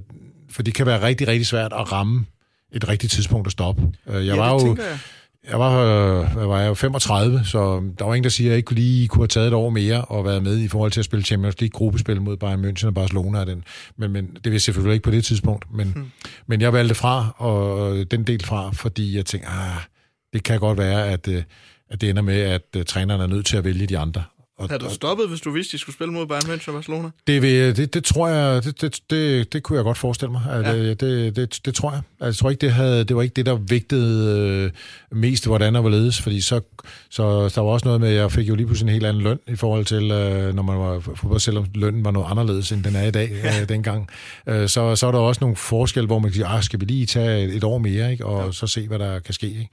[0.50, 2.24] for det kan være rigtig, rigtig svært at ramme
[2.72, 3.82] et rigtigt tidspunkt at stoppe.
[4.06, 4.98] Jeg ja, var jo, jeg
[5.50, 8.56] jeg var, øh, hvad var jeg, 35, så der var ingen, der siger, at jeg
[8.56, 11.04] ikke lige kunne have taget et år mere og været med i forhold til at
[11.04, 13.44] spille Champions League-gruppespil mod Bayern München og Barcelona.
[13.44, 13.64] Den.
[13.96, 15.64] Men, men det vil selvfølgelig ikke på det tidspunkt.
[15.74, 16.10] Men, hmm.
[16.46, 19.80] men jeg valgte fra, og den del fra, fordi jeg tænkte, ah,
[20.32, 21.42] det kan godt være, at, øh,
[21.90, 24.22] at det ender med, at uh, træneren er nødt til at vælge de andre.
[24.58, 26.74] Og, Havde du stoppet, hvis du vidste, at de skulle spille mod Bayern München og
[26.74, 27.10] Barcelona?
[27.26, 30.42] Det, det, det tror jeg, det, det, det, det kunne jeg godt forestille mig.
[30.50, 30.76] At, ja.
[30.76, 32.00] det, det, det, det tror jeg.
[32.20, 34.72] Altså, jeg tror ikke, det, havde, det var ikke det, der vægtede
[35.12, 36.60] øh, mest, hvordan og hvorledes, fordi så,
[37.10, 39.22] så der var også noget med, at jeg fik jo lige pludselig en helt anden
[39.22, 42.84] løn i forhold til, øh, når man var fodbold, selvom lønnen var noget anderledes, end
[42.84, 43.60] den er i dag ja.
[43.60, 44.08] øh, dengang.
[44.46, 46.84] Øh, så, så er der også nogle forskelle, hvor man kan sige, ah, skal vi
[46.84, 48.26] lige tage et, et år mere, ikke?
[48.26, 48.52] og ja.
[48.52, 49.46] så se, hvad der kan ske.
[49.46, 49.68] Ikke?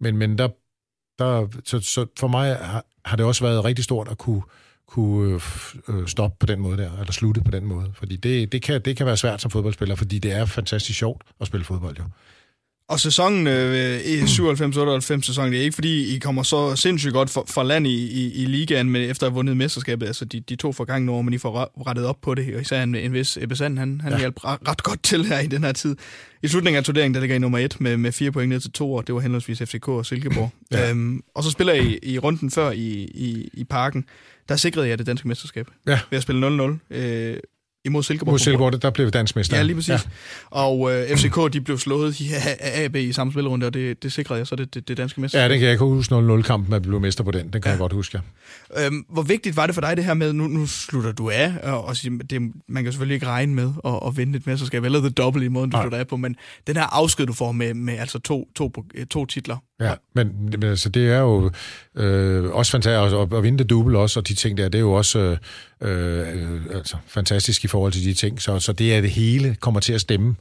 [0.00, 0.48] Men, men der,
[1.20, 4.42] der, så, så for mig har, har det også været rigtig stort at kunne
[4.90, 5.40] kunne
[5.88, 7.90] øh, øh, stoppe på den måde der, eller slutte på den måde.
[7.94, 11.22] Fordi det, det, kan, det kan være svært som fodboldspiller, fordi det er fantastisk sjovt
[11.40, 12.04] at spille fodbold, jo.
[12.90, 17.30] Og sæsonen øh, i 97-98 sæsonen, det er ikke fordi, I kommer så sindssygt godt
[17.30, 20.40] fra, fra land i, i, i ligaen, men efter at have vundet mesterskabet, altså de,
[20.40, 23.12] de to forgangne år, men I får rettet op på det, og især en, en
[23.12, 24.18] vis Ebbe Sand, han, han ja.
[24.18, 25.96] hjalp ret godt til her i den her tid.
[26.42, 28.72] I slutningen af turneringen, der ligger I nummer et med, med fire point ned til
[28.72, 30.50] to, og det var henholdsvis FCK og Silkeborg.
[30.72, 30.90] ja.
[30.90, 34.04] øhm, og så spiller I i runden før i, i, i parken,
[34.48, 35.98] der sikrede jeg det danske mesterskab ja.
[36.10, 36.96] ved at spille 0-0.
[36.96, 37.36] Øh,
[37.84, 38.32] imod Silkeborg.
[38.32, 39.56] Mod Silkeborg, der blev dansk mester.
[39.56, 39.88] Ja, lige præcis.
[39.88, 39.98] Ja.
[40.50, 44.38] Og øh, FCK, de blev slået i AB i samme spilrunde, og det, det sikrede
[44.38, 45.42] jeg så det, det, det danske mester.
[45.42, 47.42] Ja, det kan jeg ikke huske 0-0-kampen, at blev mester på den.
[47.42, 47.70] Den kan ja.
[47.70, 48.20] jeg godt huske,
[48.76, 48.86] ja.
[48.86, 51.52] Øhm, hvor vigtigt var det for dig det her med, nu, nu slutter du af,
[51.62, 51.96] og, og
[52.30, 55.44] det, man kan selvfølgelig ikke regne med at, at vinde et mesterskab, eller det dobbelt
[55.44, 55.84] i måden, du Nej.
[55.84, 58.72] slutter af på, men den her afsked, du får med, med altså to, to,
[59.10, 59.56] to titler.
[59.80, 61.50] Ja, men, men altså, det er jo
[61.96, 64.82] øh, også fantastisk, at, at vinde det double også, og de ting der, det er
[64.82, 65.36] jo også øh,
[65.80, 68.42] øh, altså, fantastisk i forhold til de ting.
[68.42, 70.36] Så, så det er det hele kommer til at stemme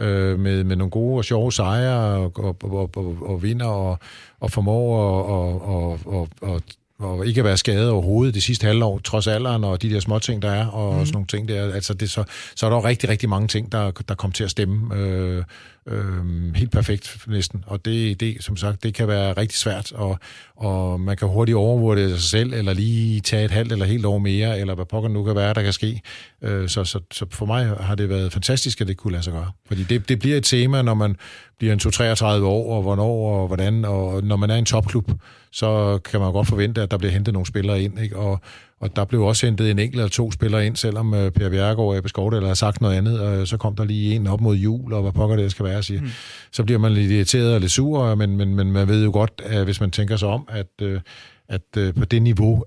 [0.00, 0.06] ja.
[0.06, 3.98] øh, med, med nogle gode og sjove sejre og, og, og, og, og vinder og,
[4.40, 6.60] og formår og, og, og, og,
[6.98, 10.18] og ikke at være skadet overhovedet det sidste halvår, trods alderen og de der små
[10.18, 11.06] ting, der er, og mm.
[11.06, 11.72] sådan nogle ting der.
[11.72, 12.24] Altså det, så,
[12.56, 14.96] så er der jo rigtig, rigtig mange ting, der, der kommer til at stemme.
[14.96, 15.44] Øh,
[15.86, 17.64] øh, helt perfekt næsten.
[17.66, 20.18] Og det, det, som sagt, det kan være rigtig svært, og,
[20.56, 24.18] og man kan hurtigt overvurdere sig selv, eller lige tage et halvt eller helt år
[24.18, 26.00] mere, eller hvad pokker nu kan være, der kan ske.
[26.42, 29.32] Øh, så, så, så for mig har det været fantastisk, at det kunne lade sig
[29.32, 29.50] gøre.
[29.66, 31.16] Fordi det, det bliver et tema, når man
[31.58, 35.10] bliver en 2-33 år, og hvornår og hvordan, og når man er en topklub,
[35.52, 38.16] så kan man godt forvente, at der bliver hentet nogle spillere ind, ikke?
[38.16, 38.40] Og,
[38.84, 41.88] og der blev også hentet en enkelt eller to spillere ind, selvom uh, Per Bjergård
[41.88, 44.56] og Ebbe Skovdal har sagt noget andet, og så kom der lige en op mod
[44.56, 46.00] jul, og hvad pokker det skal være, siger.
[46.00, 46.08] Mm.
[46.52, 49.42] så bliver man lidt irriteret og lidt sur, men, men, men man ved jo godt,
[49.44, 51.00] at hvis man tænker sig om, at, uh,
[51.48, 52.64] at på det niveau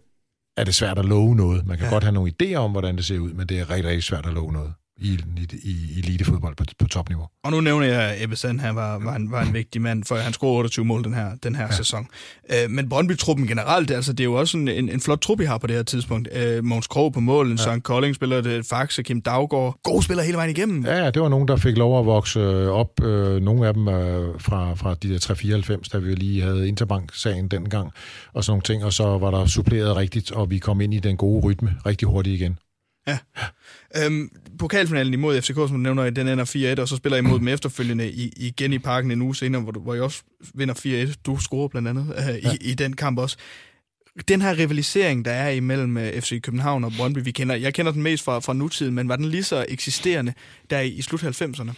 [0.58, 1.68] er det svært at love noget.
[1.68, 1.94] Man kan ja.
[1.94, 4.26] godt have nogle idéer om, hvordan det ser ud, men det er rigtig, rigtig svært
[4.26, 5.20] at love noget i,
[5.64, 7.28] i, elitefodbold på, på topniveau.
[7.44, 10.04] Og nu nævner jeg, at Ebbe Sand han var, var, en, var en vigtig mand,
[10.04, 11.72] for han scorede 28 mål den her, den her ja.
[11.72, 12.08] sæson.
[12.52, 15.44] Øh, men Brøndby-truppen generelt, altså, det er jo også en, en, en flot trup, I
[15.44, 16.30] har på det her tidspunkt.
[16.32, 17.64] Øh, Måns Krog på målen, ja.
[17.64, 19.80] Søren Kolding spiller det, Faxe, Kim Daggaard.
[19.84, 20.86] Gode spillere hele vejen igennem.
[20.86, 23.04] Ja, det var nogen, der fik lov at vokse op.
[23.04, 27.48] Øh, nogle af dem øh, fra, fra de der 394, da vi lige havde Interbank-sagen
[27.48, 27.92] dengang,
[28.34, 28.84] og sådan nogle ting.
[28.86, 32.08] Og så var der suppleret rigtigt, og vi kom ind i den gode rytme rigtig
[32.08, 32.60] hurtigt igen.
[33.08, 33.18] Ja.
[33.96, 34.30] Øhm,
[34.60, 37.48] pokalfinalen imod FCK, som du nævner, den ender 4-1, og så spiller I imod dem
[37.48, 40.22] efterfølgende i, igen i parken en uge senere, hvor, du, hvor I også
[40.54, 41.14] vinder 4-1.
[41.26, 42.52] Du scorer blandt andet øh, ja.
[42.52, 43.38] i, i den kamp også.
[44.28, 47.92] Den her rivalisering, der er imellem øh, FC København og Brøndby, vi kender, jeg kender
[47.92, 50.34] den mest fra, fra nutiden, men var den lige så eksisterende
[50.70, 51.72] der i, i slut 90'erne?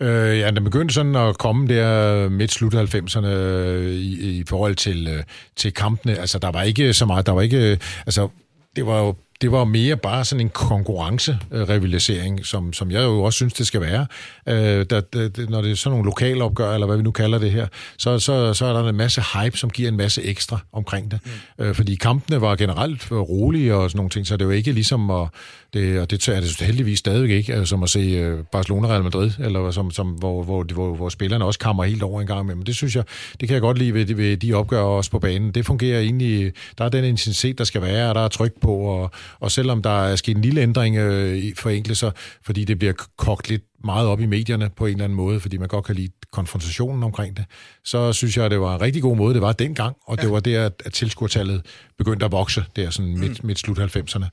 [0.00, 4.74] Øh, ja, den begyndte sådan at komme der midt slut 90'erne øh, i, i forhold
[4.74, 5.22] til, øh,
[5.56, 6.18] til kampene.
[6.18, 8.28] Altså, der var ikke så meget, der var ikke, altså,
[8.76, 13.36] det var jo det var mere bare sådan en konkurrencerivalisering, som, som jeg jo også
[13.36, 14.06] synes, det skal være.
[14.46, 17.38] Øh, der, der, når det er sådan nogle lokale opgør, eller hvad vi nu kalder
[17.38, 17.66] det her,
[17.98, 21.20] så, så, så er der en masse hype, som giver en masse ekstra omkring det.
[21.58, 21.64] Mm.
[21.64, 25.10] Øh, fordi kampene var generelt rolige og sådan nogle ting, så det var ikke ligesom
[25.10, 25.28] at
[25.72, 29.02] det, og det er det heldigvis stadigvæk ikke, altså, som at se øh, Barcelona Real
[29.02, 32.46] Madrid, eller som, som, hvor, hvor, hvor, hvor spillerne også kammer helt over en gang
[32.46, 32.54] med.
[32.54, 33.04] Men det synes jeg,
[33.40, 35.52] det kan jeg godt lide ved, ved de opgør også på banen.
[35.52, 38.74] Det fungerer egentlig, der er den intensitet, der skal være, og der er tryk på,
[38.74, 42.12] og, og selvom der er sket en lille ændring øh, for enkelte,
[42.42, 45.56] fordi det bliver kogt lidt meget op i medierne på en eller anden måde, fordi
[45.56, 47.44] man godt kan lide konfrontationen omkring det,
[47.84, 50.22] så synes jeg, at det var en rigtig god måde, det var dengang, og ja.
[50.22, 51.62] det var der, at tilskuertallet
[51.98, 53.46] begyndte at vokse, der sådan midt, mm.
[53.46, 54.26] midt slut 90'erne.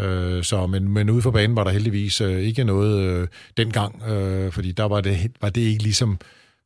[0.00, 4.02] Øh, så, men, men ude for banen var der heldigvis øh, ikke noget øh, dengang,
[4.02, 6.18] øh, fordi der var det, var det ikke ligesom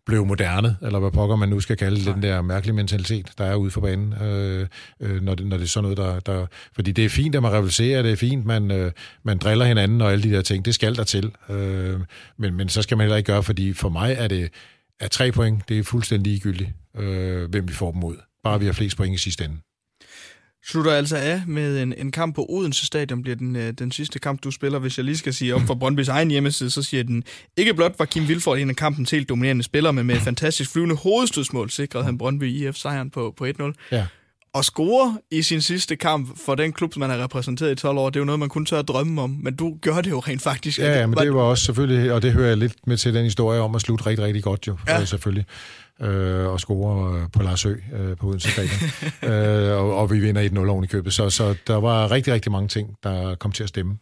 [0.07, 2.13] blev moderne, eller hvad pokker man nu skal kalde Nej.
[2.13, 4.67] den der mærkelige mentalitet, der er ude for banen, øh,
[5.01, 6.47] øh, når, det, når det er sådan noget, der, der...
[6.75, 8.93] Fordi det er fint, at man rivaliserer, det er fint, man, øh,
[9.23, 11.33] man driller hinanden og alle de der ting, det skal der til.
[11.49, 12.01] Øh,
[12.37, 14.51] men, men så skal man heller ikke gøre, fordi for mig er det
[15.01, 18.17] er tre point, det er fuldstændig ligegyldigt, øh, hvem vi får dem ud.
[18.45, 19.57] Bare vi har flest point i sidste ende
[20.69, 24.19] slutter altså af med en, en kamp på Odense Stadion, bliver den, øh, den sidste
[24.19, 24.79] kamp, du spiller.
[24.79, 27.25] Hvis jeg lige skal sige op for Brøndbys egen hjemmeside, så siger den,
[27.57, 30.73] ikke blot var Kim Vilfort en af kampens helt dominerende spiller, men med et fantastisk
[30.73, 33.73] flyvende hovedstødsmål sikrede han Brøndby IF sejren på, på 1-0.
[33.93, 34.07] Ja.
[34.55, 37.99] Og score i sin sidste kamp for den klub, som man har repræsenteret i 12
[37.99, 40.11] år, det er jo noget, man kun tør at drømme om, men du gør det
[40.11, 40.79] jo rent faktisk.
[40.79, 43.25] Ja, ja men det var også selvfølgelig, og det hører jeg lidt med til den
[43.25, 45.05] historie om at slutte rigtig, rigtig godt jo, ja.
[45.05, 45.45] selvfølgelig
[46.01, 48.81] øh, og score øh, på Lars Ø øh, på Odense Stadion.
[49.33, 51.13] øh, og, og vi vinder 1-0 oven i købet.
[51.13, 53.99] Så, så der var rigtig, rigtig mange ting, der kom til at stemme.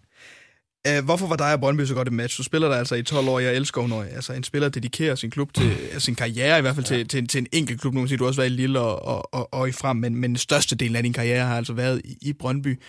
[0.88, 2.38] Uh, hvorfor var dig og Brøndby så godt et match?
[2.38, 3.38] Du spiller der altså i 12 år.
[3.38, 6.00] Jeg elsker, når altså, en spiller dedikerer sin klub til, mm.
[6.00, 6.96] sin karriere i hvert fald ja.
[6.96, 7.94] til, til, til en enkelt klub.
[7.94, 9.96] Nu kan sige, du har også været i Lille og, og, og, og i frem,
[9.96, 12.80] men, men største del af din karriere har altså været i, i Brøndby.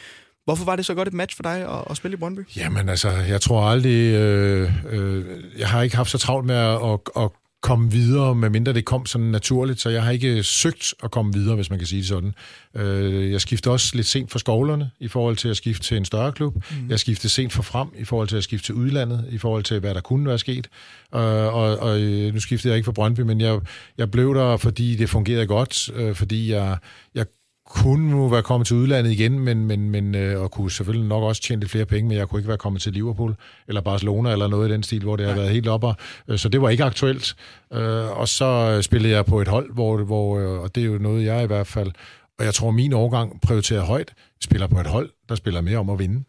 [0.46, 2.40] Hvorfor var det så godt et match for dig at, at spille i Brøndby?
[2.56, 4.14] Jamen altså, jeg tror aldrig...
[4.14, 5.26] Øh, øh,
[5.58, 7.30] jeg har ikke haft så travlt med at, at, at
[7.66, 11.56] komme videre, medmindre det kom sådan naturligt, så jeg har ikke søgt at komme videre,
[11.56, 12.34] hvis man kan sige det sådan.
[12.76, 16.06] Øh, jeg skiftede også lidt sent for skovlerne i forhold til at skifte til en
[16.06, 16.56] større klub.
[16.56, 16.90] Mm.
[16.90, 19.80] Jeg skiftede sent for frem i forhold til at skifte til udlandet, i forhold til,
[19.80, 20.68] hvad der kunne være sket.
[21.16, 22.00] Øh, og, og
[22.34, 23.60] nu skiftede jeg ikke for Brøndby, men jeg,
[23.98, 26.78] jeg blev der, fordi det fungerede godt, øh, fordi jeg,
[27.16, 27.26] jeg
[27.70, 31.24] kunne nu være kommet til udlandet igen, men, men, men, øh, og kunne selvfølgelig nok
[31.24, 33.36] også tjene lidt flere penge, men jeg kunne ikke være kommet til Liverpool
[33.68, 35.84] eller Barcelona eller noget i den stil, hvor det har været helt op.
[36.28, 37.36] Øh, så det var ikke aktuelt.
[37.74, 40.98] Øh, og så spillede jeg på et hold, hvor, hvor, øh, og det er jo
[40.98, 41.92] noget, jeg i hvert fald,
[42.40, 44.14] og jeg tror, min overgang prioriterer højt,
[44.44, 46.24] spiller på et hold, der spiller mere om at vinde.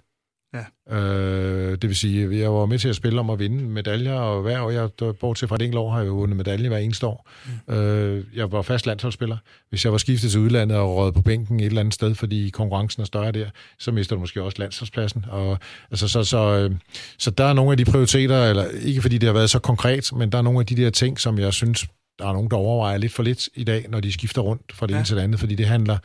[0.57, 0.97] Ja.
[0.97, 4.15] Øh, det vil sige, at jeg var med til at spille om at vinde medaljer,
[4.15, 4.91] og hver år, jeg,
[5.21, 7.31] bortset fra et enkelt år, har jeg jo vundet medalje hver eneste år.
[7.69, 7.75] Mm.
[7.75, 9.37] Øh, jeg var fast landsholdsspiller.
[9.69, 12.51] Hvis jeg var skiftet til udlandet og råd på bænken et eller andet sted, fordi
[12.51, 13.47] konkurrencen er større der,
[13.79, 15.25] så mister du måske også landsholdspladsen.
[15.29, 15.59] Og,
[15.91, 16.71] altså, så, så, øh,
[17.19, 20.11] så der er nogle af de prioriteter, eller ikke fordi det har været så konkret,
[20.17, 21.87] men der er nogle af de der ting, som jeg synes
[22.19, 24.87] der er nogen, der overvejer lidt for lidt i dag, når de skifter rundt fra
[24.87, 24.99] det ja.
[24.99, 25.99] ene til det andet, fordi det handler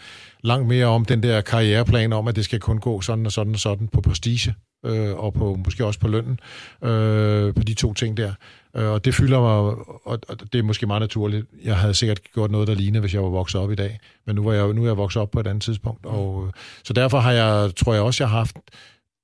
[0.43, 3.53] langt mere om den der karriereplan om, at det skal kun gå sådan og sådan
[3.53, 4.55] og sådan på prestige,
[4.86, 6.39] øh, og på, måske også på lønnen,
[6.84, 8.34] øh, på de to ting der.
[8.76, 11.45] Øh, og det fylder mig, og, og det er måske meget naturligt.
[11.64, 14.36] Jeg havde sikkert gjort noget, der ligner, hvis jeg var vokset op i dag, men
[14.36, 16.05] nu, var jeg, nu er jeg vokset op på et andet tidspunkt.
[16.05, 16.53] Og, øh,
[16.84, 18.55] så derfor har jeg, tror jeg også, jeg har haft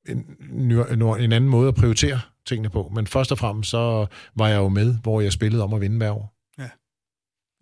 [0.10, 0.26] en,
[0.92, 2.92] en, en anden måde at prioritere tingene på.
[2.96, 5.98] Men først og fremmest så var jeg jo med, hvor jeg spillede om at vinde
[5.98, 6.37] hver år.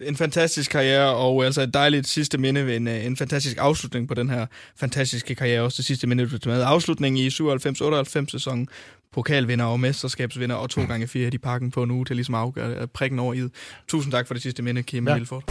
[0.01, 4.07] En fantastisk karriere, og altså et dejligt sidste minde ved en, øh, en fantastisk afslutning
[4.07, 4.45] på den her
[4.79, 5.61] fantastiske karriere.
[5.61, 6.61] Også det sidste minde, du med.
[6.61, 8.67] Afslutning i 97-98 sæson
[9.13, 12.41] pokalvinder og mesterskabsvinder, og to gange fire i parken på en uge til ligesom at
[12.41, 13.49] afgøre prikken over i.
[13.87, 15.13] Tusind tak for det sidste minde, Kim ja.
[15.13, 15.43] Vilfort.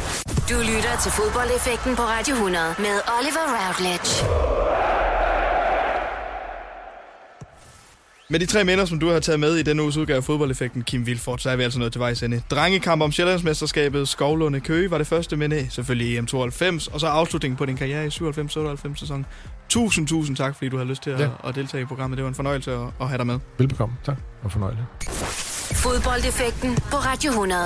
[0.50, 4.83] Du lytter til fodboldeffekten på Radio 100 med Oliver Routledge.
[8.28, 10.82] Med de tre minder, som du har taget med i denne uges udgave af fodboldeffekten,
[10.82, 12.42] Kim Vilfort, så er vi altså nået til vejs ende.
[12.50, 17.66] Drengekamp om Sjællandsmesterskabet, Skovlunde Køge var det første minde, selvfølgelig EM92, og så afslutningen på
[17.66, 19.26] din karriere i 97-98 sæson.
[19.68, 21.28] Tusind, tusind tak, fordi du har lyst til at, ja.
[21.44, 22.16] at deltage i programmet.
[22.16, 23.38] Det var en fornøjelse at, at have dig med.
[23.58, 23.94] Velbekomme.
[24.04, 24.16] Tak.
[24.42, 24.84] Og fornøjelse.
[25.74, 27.60] Fodboldeffekten på Radio 100.